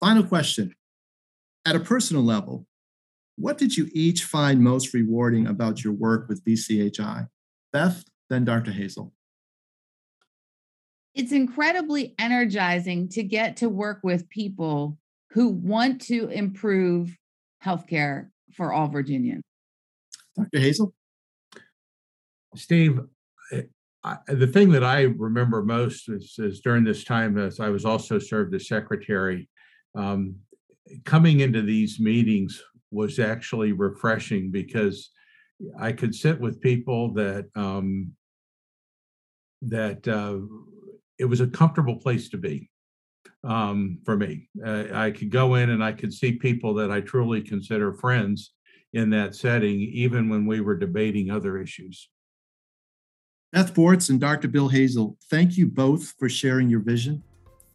Final 0.00 0.24
question. 0.24 0.74
At 1.64 1.76
a 1.76 1.80
personal 1.80 2.22
level, 2.22 2.66
what 3.36 3.56
did 3.56 3.74
you 3.74 3.88
each 3.92 4.24
find 4.24 4.60
most 4.60 4.92
rewarding 4.92 5.46
about 5.46 5.82
your 5.82 5.94
work 5.94 6.28
with 6.28 6.44
VCHI? 6.44 7.26
Beth, 7.72 8.04
then 8.28 8.44
Dr. 8.44 8.72
Hazel. 8.72 9.12
It's 11.14 11.32
incredibly 11.32 12.14
energizing 12.18 13.08
to 13.10 13.22
get 13.22 13.56
to 13.58 13.68
work 13.68 14.00
with 14.02 14.28
people 14.28 14.98
who 15.30 15.48
want 15.48 16.00
to 16.02 16.28
improve 16.28 17.16
healthcare 17.64 18.28
for 18.52 18.72
all 18.72 18.88
Virginians. 18.88 19.42
Dr. 20.36 20.58
Hazel? 20.58 20.94
Steve, 22.56 23.00
I, 24.02 24.16
the 24.28 24.46
thing 24.46 24.70
that 24.70 24.84
I 24.84 25.02
remember 25.02 25.62
most 25.62 26.08
is, 26.08 26.34
is, 26.38 26.60
during 26.60 26.84
this 26.84 27.04
time, 27.04 27.38
as 27.38 27.60
I 27.60 27.68
was 27.68 27.84
also 27.84 28.18
served 28.18 28.54
as 28.54 28.66
secretary, 28.66 29.48
um, 29.94 30.36
coming 31.04 31.40
into 31.40 31.62
these 31.62 32.00
meetings 32.00 32.62
was 32.90 33.18
actually 33.18 33.72
refreshing 33.72 34.50
because 34.50 35.10
I 35.78 35.92
could 35.92 36.14
sit 36.14 36.40
with 36.40 36.60
people 36.60 37.12
that 37.14 37.46
um, 37.54 38.12
that 39.62 40.06
uh, 40.08 40.38
it 41.18 41.26
was 41.26 41.40
a 41.40 41.46
comfortable 41.46 41.96
place 41.96 42.28
to 42.30 42.38
be 42.38 42.70
um, 43.44 43.98
for 44.04 44.16
me. 44.16 44.48
Uh, 44.64 44.84
I 44.92 45.10
could 45.10 45.30
go 45.30 45.56
in 45.56 45.70
and 45.70 45.84
I 45.84 45.92
could 45.92 46.12
see 46.12 46.32
people 46.32 46.74
that 46.74 46.90
I 46.90 47.00
truly 47.00 47.42
consider 47.42 47.92
friends 47.92 48.52
in 48.92 49.10
that 49.10 49.34
setting, 49.34 49.80
even 49.80 50.28
when 50.28 50.46
we 50.46 50.60
were 50.60 50.76
debating 50.76 51.30
other 51.30 51.58
issues. 51.58 52.08
Beth 53.52 53.74
Bortz 53.74 54.10
and 54.10 54.20
Dr. 54.20 54.48
Bill 54.48 54.68
Hazel, 54.68 55.16
thank 55.28 55.56
you 55.56 55.66
both 55.66 56.14
for 56.18 56.28
sharing 56.28 56.68
your 56.68 56.80
vision 56.80 57.22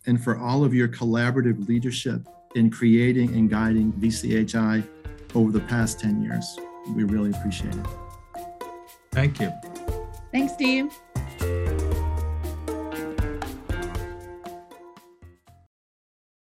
and 0.08 0.24
for 0.24 0.40
all 0.40 0.64
of 0.64 0.74
your 0.74 0.88
collaborative 0.88 1.68
leadership 1.68 2.28
in 2.56 2.70
creating 2.70 3.34
and 3.34 3.50
guiding 3.50 3.92
VCHI 3.94 4.88
over 5.34 5.52
the 5.52 5.60
past 5.62 6.00
10 6.00 6.24
years. 6.24 6.58
We 6.90 7.04
really 7.04 7.32
appreciate 7.32 7.76
it. 7.76 7.86
Thank 9.12 9.40
you. 9.40 9.52
Thanks, 10.32 10.54
Steve. 10.54 10.92